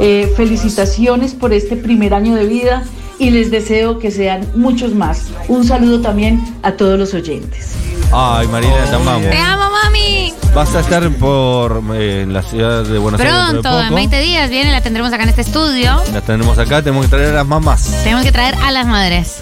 Eh, 0.00 0.32
felicitaciones 0.36 1.34
por 1.34 1.52
este 1.52 1.76
primer 1.76 2.14
año 2.14 2.34
de 2.34 2.46
vida 2.46 2.84
y 3.18 3.30
les 3.30 3.50
deseo 3.50 3.98
que 3.98 4.10
sean 4.10 4.46
muchos 4.54 4.94
más. 4.94 5.26
Un 5.48 5.64
saludo 5.64 6.00
también 6.00 6.40
a 6.62 6.72
todos 6.72 6.98
los 6.98 7.14
oyentes. 7.14 7.72
Ay, 8.12 8.46
María, 8.48 8.84
te 8.84 8.96
amamos. 8.96 9.30
¡Te 9.30 9.36
amo, 9.36 9.64
mami! 9.70 10.32
Vas 10.54 10.74
a 10.74 10.80
estar 10.80 11.08
por 11.16 11.82
eh, 11.94 12.22
en 12.22 12.32
la 12.32 12.42
ciudad 12.42 12.84
de 12.84 12.98
Buenos 12.98 13.20
Aires 13.20 13.34
Pronto, 13.34 13.80
en 13.80 13.84
poco. 13.86 13.94
20 13.94 14.20
días 14.20 14.48
viene, 14.50 14.70
la 14.70 14.80
tendremos 14.80 15.12
acá 15.12 15.24
en 15.24 15.28
este 15.28 15.42
estudio. 15.42 16.00
Las 16.12 16.24
tenemos 16.24 16.58
acá, 16.58 16.82
tenemos 16.82 17.04
que 17.06 17.10
traer 17.10 17.30
a 17.30 17.34
las 17.34 17.46
mamás. 17.46 17.90
Tenemos 18.02 18.24
que 18.24 18.32
traer 18.32 18.54
a 18.56 18.70
las 18.70 18.86
madres. 18.86 19.36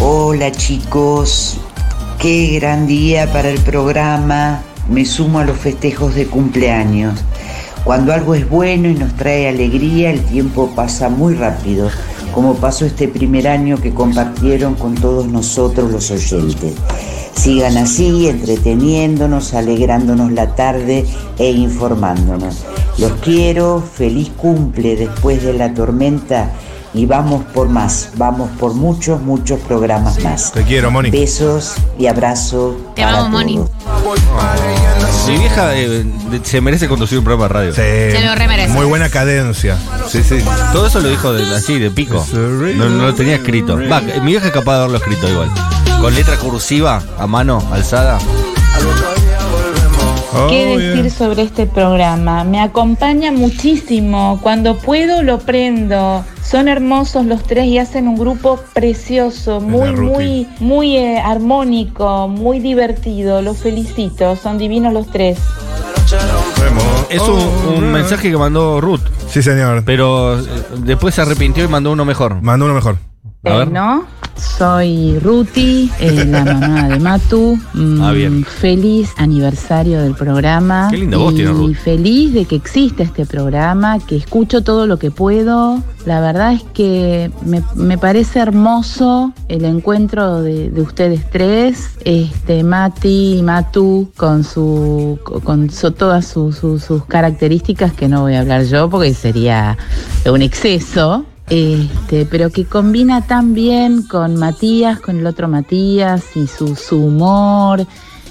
Hola 0.00 0.52
chicos, 0.52 1.58
qué 2.18 2.58
gran 2.60 2.86
día 2.86 3.32
para 3.32 3.50
el 3.50 3.58
programa. 3.60 4.62
Me 4.88 5.04
sumo 5.04 5.40
a 5.40 5.44
los 5.44 5.58
festejos 5.58 6.14
de 6.14 6.26
cumpleaños. 6.26 7.20
Cuando 7.84 8.12
algo 8.12 8.34
es 8.34 8.48
bueno 8.48 8.88
y 8.88 8.94
nos 8.94 9.12
trae 9.16 9.48
alegría, 9.48 10.10
el 10.10 10.20
tiempo 10.22 10.72
pasa 10.74 11.08
muy 11.08 11.34
rápido, 11.34 11.90
como 12.32 12.54
pasó 12.54 12.84
este 12.84 13.08
primer 13.08 13.46
año 13.48 13.80
que 13.80 13.92
compartieron 13.92 14.74
con 14.74 14.94
todos 14.94 15.26
nosotros 15.26 15.90
los 15.90 16.10
oyentes. 16.10 16.74
Sigan 17.34 17.76
así, 17.76 18.28
entreteniéndonos, 18.28 19.54
alegrándonos 19.54 20.32
la 20.32 20.54
tarde 20.54 21.04
e 21.38 21.50
informándonos. 21.50 22.64
Los 22.98 23.12
quiero, 23.22 23.80
feliz 23.80 24.30
cumple 24.36 24.96
después 24.96 25.42
de 25.42 25.54
la 25.54 25.72
tormenta 25.74 26.52
y 26.94 27.06
vamos 27.06 27.42
por 27.54 27.68
más, 27.68 28.10
vamos 28.16 28.50
por 28.58 28.74
muchos, 28.74 29.20
muchos 29.20 29.58
programas 29.60 30.22
más. 30.22 30.52
Te 30.52 30.62
quiero, 30.62 30.90
Moni. 30.90 31.10
Besos 31.10 31.74
y 31.98 32.06
abrazos. 32.06 32.74
Te 32.94 33.02
para 33.02 33.18
amamos, 33.20 33.30
Moni. 33.40 33.60
Mi 35.28 35.38
vieja 35.38 35.74
eh, 35.76 36.04
se 36.42 36.60
merece 36.60 36.88
conducir 36.88 37.18
un 37.18 37.24
programa 37.24 37.48
de 37.48 37.54
radio. 37.54 37.74
Se 37.74 38.20
lo 38.24 38.34
remerece. 38.34 38.68
Muy 38.72 38.84
buena 38.86 39.08
cadencia. 39.08 39.78
Sí, 40.08 40.22
sí. 40.22 40.38
Todo 40.72 40.86
eso 40.86 41.00
lo 41.00 41.08
dijo 41.08 41.32
de- 41.32 41.54
así, 41.54 41.78
de 41.78 41.90
pico. 41.90 42.24
No, 42.34 42.88
no 42.88 43.06
lo 43.06 43.14
tenía 43.14 43.36
escrito. 43.36 43.78
Va, 43.90 44.00
mi 44.00 44.32
vieja 44.32 44.46
es 44.48 44.52
capaz 44.52 44.72
de 44.74 44.78
haberlo 44.80 44.98
escrito 44.98 45.28
igual. 45.28 45.50
Con 46.00 46.14
letra 46.14 46.36
cursiva, 46.36 47.02
a 47.18 47.26
mano, 47.26 47.62
alzada. 47.72 48.18
¿Qué 50.52 50.74
Oh, 50.74 50.78
decir 50.78 51.10
sobre 51.10 51.42
este 51.42 51.66
programa? 51.66 52.44
Me 52.44 52.60
acompaña 52.60 53.32
muchísimo. 53.32 54.38
Cuando 54.42 54.76
puedo 54.76 55.22
lo 55.22 55.38
prendo. 55.38 56.24
Son 56.42 56.68
hermosos 56.68 57.24
los 57.24 57.42
tres 57.44 57.66
y 57.66 57.78
hacen 57.78 58.06
un 58.08 58.18
grupo 58.18 58.60
precioso, 58.74 59.60
muy, 59.60 59.92
muy, 59.92 60.46
muy 60.60 60.96
eh, 60.96 61.18
armónico, 61.18 62.28
muy 62.28 62.58
divertido. 62.58 63.40
Los 63.40 63.58
felicito. 63.58 64.36
Son 64.36 64.58
divinos 64.58 64.92
los 64.92 65.06
tres. 65.10 65.38
Es 67.08 67.22
un, 67.22 67.40
un 67.76 67.92
mensaje 67.92 68.30
que 68.30 68.36
mandó 68.36 68.80
Ruth. 68.80 69.00
Sí, 69.28 69.42
señor. 69.42 69.84
Pero 69.86 70.38
eh, 70.38 70.44
después 70.78 71.14
se 71.14 71.22
arrepintió 71.22 71.64
y 71.64 71.68
mandó 71.68 71.92
uno 71.92 72.04
mejor. 72.04 72.42
Mandó 72.42 72.66
uno 72.66 72.74
mejor. 72.74 72.98
A 73.44 73.56
ver. 73.56 73.70
¿No? 73.70 74.04
Soy 74.36 75.18
Ruti, 75.18 75.90
eh, 76.00 76.24
la 76.26 76.44
mamá 76.54 76.88
de 76.88 76.98
Matu. 77.00 77.58
Mm, 77.74 78.02
Ah, 78.02 78.12
bien. 78.12 78.44
Feliz 78.44 79.10
aniversario 79.16 80.00
del 80.02 80.14
programa. 80.14 80.88
Qué 80.90 80.98
linda 80.98 81.16
voz 81.18 81.32
y 81.32 81.36
tiene 81.36 81.50
Ruth. 81.52 81.74
feliz 81.76 82.32
de 82.34 82.44
que 82.44 82.56
existe 82.56 83.02
este 83.02 83.26
programa, 83.26 83.98
que 84.00 84.16
escucho 84.16 84.62
todo 84.62 84.86
lo 84.86 84.98
que 84.98 85.10
puedo. 85.10 85.82
La 86.06 86.20
verdad 86.20 86.52
es 86.52 86.62
que 86.74 87.30
me, 87.44 87.62
me 87.76 87.96
parece 87.98 88.40
hermoso 88.40 89.32
el 89.48 89.64
encuentro 89.64 90.42
de, 90.42 90.70
de 90.70 90.82
ustedes 90.82 91.28
tres, 91.30 91.90
este 92.04 92.64
Mati 92.64 93.38
y 93.38 93.42
Matu 93.42 94.10
con 94.16 94.42
su 94.42 95.18
con 95.44 95.70
su- 95.70 95.92
todas 95.92 96.26
sus- 96.26 96.56
sus- 96.56 96.82
sus 96.82 97.04
características 97.04 97.92
que 97.92 98.08
no 98.08 98.22
voy 98.22 98.34
a 98.34 98.40
hablar 98.40 98.64
yo 98.64 98.90
porque 98.90 99.14
sería 99.14 99.78
un 100.28 100.42
exceso. 100.42 101.24
Este, 101.48 102.26
pero 102.26 102.50
que 102.50 102.64
combina 102.64 103.26
tan 103.26 103.54
bien 103.54 104.02
con 104.02 104.36
Matías, 104.36 105.00
con 105.00 105.18
el 105.18 105.26
otro 105.26 105.48
Matías 105.48 106.36
y 106.36 106.46
su, 106.46 106.76
su 106.76 107.04
humor, 107.04 107.86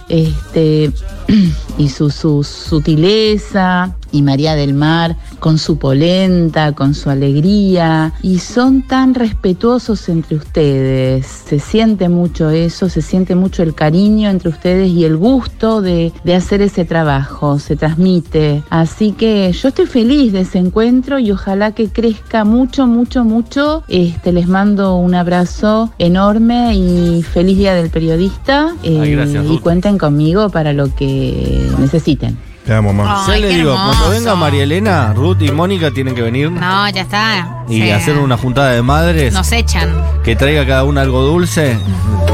este, 0.09 0.91
y 1.77 1.89
su, 1.89 2.09
su 2.09 2.43
sutileza, 2.43 3.95
y 4.11 4.21
María 4.21 4.55
del 4.55 4.73
Mar 4.73 5.15
con 5.39 5.57
su 5.57 5.77
polenta, 5.77 6.73
con 6.73 6.93
su 6.93 7.09
alegría, 7.09 8.13
y 8.21 8.39
son 8.39 8.83
tan 8.83 9.13
respetuosos 9.13 10.07
entre 10.09 10.37
ustedes, 10.37 11.25
se 11.25 11.59
siente 11.59 12.09
mucho 12.09 12.49
eso, 12.49 12.89
se 12.89 13.01
siente 13.01 13.35
mucho 13.35 13.63
el 13.63 13.73
cariño 13.73 14.29
entre 14.29 14.49
ustedes 14.49 14.89
y 14.89 15.05
el 15.05 15.17
gusto 15.17 15.81
de, 15.81 16.11
de 16.23 16.35
hacer 16.35 16.61
ese 16.61 16.85
trabajo, 16.85 17.59
se 17.59 17.75
transmite. 17.75 18.63
Así 18.69 19.13
que 19.13 19.51
yo 19.51 19.69
estoy 19.69 19.85
feliz 19.85 20.33
de 20.33 20.41
ese 20.41 20.59
encuentro 20.59 21.19
y 21.19 21.31
ojalá 21.31 21.71
que 21.71 21.89
crezca 21.89 22.43
mucho, 22.43 22.87
mucho, 22.87 23.23
mucho. 23.23 23.83
Este, 23.87 24.31
les 24.31 24.47
mando 24.47 24.95
un 24.95 25.15
abrazo 25.15 25.91
enorme 25.97 26.75
y 26.75 27.23
feliz 27.23 27.57
día 27.57 27.73
del 27.73 27.89
periodista. 27.89 28.75
Ay, 28.83 29.11
gracias, 29.11 29.45
y 29.45 29.47
Ruth. 29.47 29.61
cuenten 29.61 29.97
conmigo 29.97 30.49
para 30.49 30.73
lo 30.73 30.93
que 30.95 31.65
necesiten. 31.79 32.37
Te 32.65 32.73
amo, 32.75 32.93
mamá. 32.93 33.25
Ay, 33.27 33.41
le 33.41 33.49
qué 33.49 33.55
digo, 33.55 33.73
cuando 33.73 34.09
venga 34.09 34.35
María 34.35 34.63
Elena, 34.63 35.13
Ruth 35.13 35.41
y 35.41 35.51
Mónica 35.51 35.89
tienen 35.91 36.13
que 36.13 36.21
venir 36.21 36.51
No, 36.51 36.87
ya 36.89 37.01
está. 37.01 37.63
y 37.67 37.81
Sí. 37.81 37.91
hacer 37.91 38.17
una 38.17 38.37
juntada 38.37 38.71
de 38.71 38.81
madres. 38.83 39.33
Nos 39.33 39.51
echan. 39.51 39.91
Que 40.23 40.35
traiga 40.35 40.65
cada 40.65 40.83
una 40.83 41.01
algo 41.01 41.21
dulce 41.23 41.77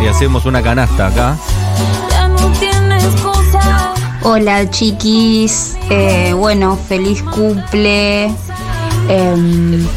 y 0.03 0.07
hacemos 0.07 0.45
una 0.45 0.61
canasta 0.61 1.07
acá. 1.07 1.37
Hola 4.23 4.69
chiquis, 4.69 5.75
Eh, 5.89 6.33
bueno, 6.35 6.77
feliz 6.89 7.23
cumple. 7.23 8.25
Em, 9.07 9.87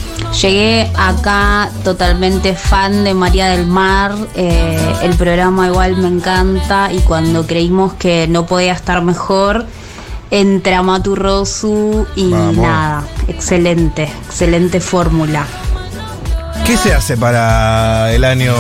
llegué 0.40 0.88
acá 0.97 1.69
totalmente 1.83 2.55
fan 2.55 3.03
de 3.03 3.12
María 3.14 3.49
del 3.49 3.66
Mar, 3.66 4.14
Eh, 4.37 4.79
el 5.03 5.14
programa 5.16 5.66
igual 5.66 5.97
me 5.97 6.07
encanta 6.07 6.93
y 6.93 6.99
cuando 7.01 7.45
creímos 7.45 7.95
que 7.95 8.29
no 8.29 8.47
podía 8.47 8.73
estar 8.73 9.03
mejor, 9.03 9.66
entra 10.31 10.83
Matu 10.83 11.14
Rosu 11.16 12.07
y 12.16 12.31
Vamos. 12.31 12.57
nada, 12.57 13.05
excelente, 13.29 14.05
excelente 14.27 14.81
fórmula. 14.81 15.47
¿Qué 16.66 16.77
se 16.77 16.93
hace 16.95 17.16
para 17.16 18.12
el 18.12 18.23
año? 18.25 18.55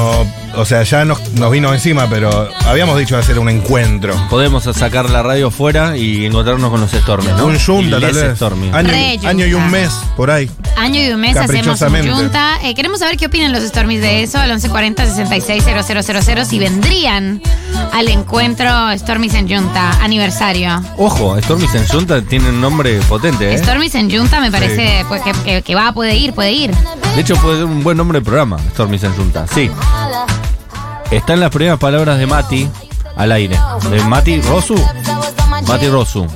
O 0.56 0.64
sea, 0.64 0.82
ya 0.82 1.04
nos, 1.04 1.20
nos 1.34 1.52
vino 1.52 1.72
encima, 1.72 2.08
pero 2.10 2.48
habíamos 2.66 2.98
dicho 2.98 3.16
hacer 3.16 3.38
un 3.38 3.48
encuentro. 3.48 4.14
Podemos 4.28 4.64
sacar 4.64 5.08
la 5.10 5.22
radio 5.22 5.52
fuera 5.52 5.96
y 5.96 6.26
encontrarnos 6.26 6.70
con 6.70 6.80
los 6.80 6.90
Stormies, 6.90 7.36
¿no? 7.36 7.46
Un 7.46 7.58
junta, 7.60 7.98
Y 7.98 8.00
tal 8.00 8.12
vez. 8.12 8.34
Stormy. 8.36 8.70
Año, 8.72 8.92
año 9.28 9.46
y 9.46 9.54
un 9.54 9.70
mes, 9.70 9.92
por 10.16 10.30
ahí. 10.32 10.50
Año 10.76 11.00
y 11.00 11.10
un 11.12 11.20
mes 11.20 11.36
hacemos 11.36 11.50
un 11.50 11.56
Caprichosamente. 11.56 12.10
junta. 12.10 12.58
Eh, 12.64 12.74
queremos 12.74 12.98
saber 12.98 13.16
qué 13.16 13.26
opinan 13.26 13.52
los 13.52 13.62
Stormies 13.62 14.00
de 14.00 14.24
eso 14.24 14.38
al 14.38 14.48
1140 14.48 15.06
660000 15.06 16.46
si 16.46 16.58
vendrían 16.58 17.40
al 17.92 18.08
encuentro 18.08 18.68
Stormies 18.96 19.34
en 19.34 19.48
Junta, 19.48 19.90
aniversario. 20.02 20.80
Ojo, 20.96 21.40
Stormies 21.40 21.74
en 21.74 21.86
Junta 21.88 22.22
tiene 22.22 22.48
un 22.50 22.60
nombre 22.60 23.00
potente, 23.08 23.52
¿eh? 23.54 23.58
Stormies 23.58 23.94
en 23.94 24.10
Junta 24.10 24.40
me 24.40 24.50
parece 24.50 25.04
pues, 25.08 25.22
que, 25.22 25.32
que- 25.44 25.62
que 25.62 25.74
va, 25.74 25.92
puede 25.92 26.16
ir, 26.16 26.32
puede 26.32 26.52
ir. 26.52 26.70
De 27.14 27.20
hecho, 27.20 27.34
puede 27.36 27.56
ser 27.56 27.64
un 27.66 27.82
buen 27.82 27.96
nombre 27.96 28.18
de 28.20 28.24
programa, 28.24 28.58
Stormies 28.72 29.02
en 29.04 29.12
Junta. 29.14 29.46
Sí. 29.54 29.70
Están 31.10 31.40
las 31.40 31.50
primeras 31.50 31.78
palabras 31.78 32.18
de 32.18 32.26
Mati 32.26 32.68
al 33.16 33.32
aire. 33.32 33.58
De 33.90 34.00
Mati 34.04 34.40
Rosu. 34.42 34.76
Mati 35.66 35.88
Rosu. 35.88 36.26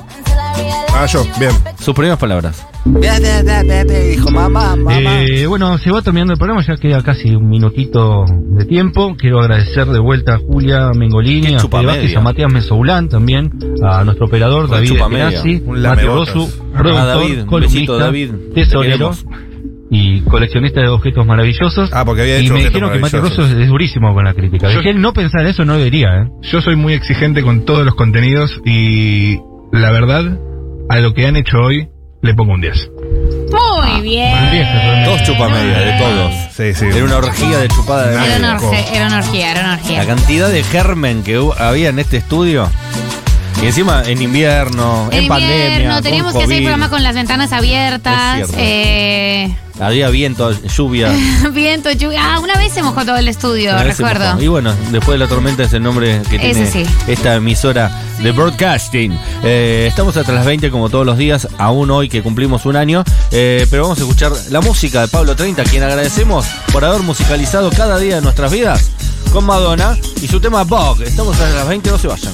Ah, 0.96 1.07
yo, 1.07 1.24
bien. 1.38 1.52
Sus 1.80 1.94
primeras 1.94 2.18
palabras. 2.18 2.57
Dijo 2.85 4.31
mamá, 4.31 4.77
Eh, 5.01 5.47
bueno, 5.47 5.79
se 5.79 5.90
va 5.90 6.03
terminando 6.03 6.35
el 6.35 6.38
programa, 6.38 6.62
ya 6.66 6.77
queda 6.77 7.03
casi 7.03 7.35
un 7.35 7.49
minutito 7.49 8.25
de 8.29 8.66
tiempo. 8.66 9.16
Quiero 9.18 9.40
agradecer 9.40 9.87
de 9.87 9.99
vuelta 9.99 10.35
a 10.35 10.38
Julia 10.38 10.90
Mengolini, 10.94 11.55
a 11.55 11.59
Vázquez, 11.87 12.16
a 12.16 12.20
Matías 12.20 12.53
Mesoulán 12.53 13.09
también, 13.09 13.51
a 13.83 14.05
nuestro 14.05 14.27
operador 14.27 14.68
David 14.68 14.88
Mati 15.25 15.62
lamebotas. 15.81 16.35
Rosu, 16.35 16.53
productor, 16.73 17.07
David, 17.07 17.44
columnista, 17.47 17.79
besito, 17.81 17.99
David. 17.99 18.31
Te 18.55 18.61
tesorero 18.64 19.11
y 19.90 20.20
coleccionista 20.23 20.81
de 20.81 20.88
objetos 20.88 21.27
maravillosos. 21.27 21.90
Ah, 21.92 22.05
porque 22.05 22.23
había 22.23 22.38
y 22.40 22.51
me 22.51 22.64
dijeron 22.64 22.90
que 22.92 22.99
Mati 22.99 23.14
maravillosos. 23.16 23.38
Rosu 23.49 23.57
es, 23.57 23.62
es 23.62 23.68
durísimo 23.68 24.12
con 24.12 24.25
la 24.25 24.35
crítica. 24.35 24.68
Yo- 24.68 24.77
De 24.79 24.83
que 24.83 24.90
él 24.90 25.01
no 25.01 25.12
pensar 25.14 25.47
eso 25.47 25.64
no 25.64 25.77
debería, 25.79 26.09
¿eh? 26.23 26.29
Yo 26.42 26.61
soy 26.61 26.77
muy 26.77 26.92
exigente 26.92 27.42
con 27.42 27.64
todos 27.64 27.85
los 27.87 27.94
contenidos 27.94 28.61
y 28.66 29.38
la 29.73 29.90
verdad, 29.90 30.38
a 30.90 31.01
lo 31.01 31.14
que 31.14 31.27
han 31.27 31.37
hecho 31.37 31.59
hoy, 31.59 31.88
le 32.24 32.34
pongo 32.34 32.52
un 32.54 32.60
10. 32.60 32.90
Muy 33.52 34.00
bien. 34.02 35.04
Dos 35.04 35.22
chupa 35.24 35.48
media, 35.48 35.78
de 35.78 35.92
todos. 35.98 36.34
Sí, 36.56 36.74
sí. 36.74 36.87
Era 36.87 37.04
una 37.04 37.16
orgía 37.18 37.58
de 37.58 37.68
chupada 37.68 38.06
de 38.08 38.14
Era 38.26 38.37
una, 38.38 38.58
orge- 38.58 38.84
era 38.92 39.06
una 39.06 39.18
orgía, 39.18 39.50
era 39.50 39.60
una 39.60 39.68
La 39.76 39.82
orgía. 39.82 40.06
cantidad 40.06 40.48
de 40.48 40.62
germen 40.64 41.22
que 41.22 41.38
hu- 41.38 41.54
había 41.58 41.90
en 41.90 41.98
este 41.98 42.16
estudio. 42.16 42.68
Y 43.62 43.67
encima 43.67 44.03
en 44.05 44.21
invierno, 44.21 45.09
en, 45.11 45.25
En 45.25 45.29
pandemia. 45.29 45.67
invierno 45.67 46.03
teníamos 46.03 46.33
que 46.33 46.38
hacer 46.43 46.53
el 46.53 46.59
COVID, 46.59 46.64
programa 46.67 46.90
con 46.90 47.03
las 47.03 47.14
ventanas 47.14 47.53
abiertas. 47.53 48.51
Eh, 48.57 49.55
Había 49.81 50.09
viento, 50.11 50.53
lluvia. 50.62 51.11
viento, 51.53 51.90
lluvia. 51.90 52.21
Ah, 52.23 52.40
una 52.40 52.57
vez 52.57 52.73
se 52.73 52.83
mojó 52.83 53.05
todo 53.05 53.17
el 53.17 53.27
estudio, 53.27 53.71
Una 53.73 53.83
recuerdo. 53.83 54.40
Y 54.40 54.47
bueno, 54.47 54.73
después 54.93 55.19
de 55.19 55.25
la 55.25 55.29
tormenta 55.29 55.64
es 55.64 55.73
el 55.73 55.83
nombre 55.83 56.23
que 56.31 56.38
tiene 56.38 56.71
sí. 56.71 56.85
esta 57.09 57.35
emisora 57.35 57.90
de 58.23 58.31
broadcasting. 58.33 59.19
Eh, 59.43 59.87
estamos 59.88 60.17
hasta 60.17 60.33
las 60.33 60.47
20 60.47 60.71
como 60.71 60.90
todos 60.90 61.05
los 61.05 61.19
días, 61.19 61.49
aún 61.59 61.90
hoy 61.90 62.09
que 62.09 62.23
cumplimos 62.23 62.67
un 62.67 62.77
año. 62.77 63.03
Eh, 63.33 63.67
pero 63.71 63.83
vamos 63.85 63.99
a 63.99 64.03
escuchar 64.03 64.33
la 64.51 64.61
música 64.61 65.01
de 65.01 65.09
Pablo 65.09 65.35
30, 65.35 65.62
a 65.62 65.64
quien 65.64 65.83
agradecemos 65.83 66.47
por 66.73 66.85
haber 66.85 67.03
musicalizado 67.03 67.71
cada 67.71 67.99
día 67.99 68.17
de 68.17 68.21
nuestras 68.21 68.53
vidas 68.53 68.90
con 69.33 69.45
Madonna 69.45 69.97
y 70.23 70.29
su 70.29 70.38
tema 70.38 70.62
Bog. 70.62 71.03
Estamos 71.03 71.40
a 71.40 71.49
las 71.51 71.67
20, 71.67 71.90
no 71.90 71.99
se 71.99 72.07
vayan. 72.07 72.33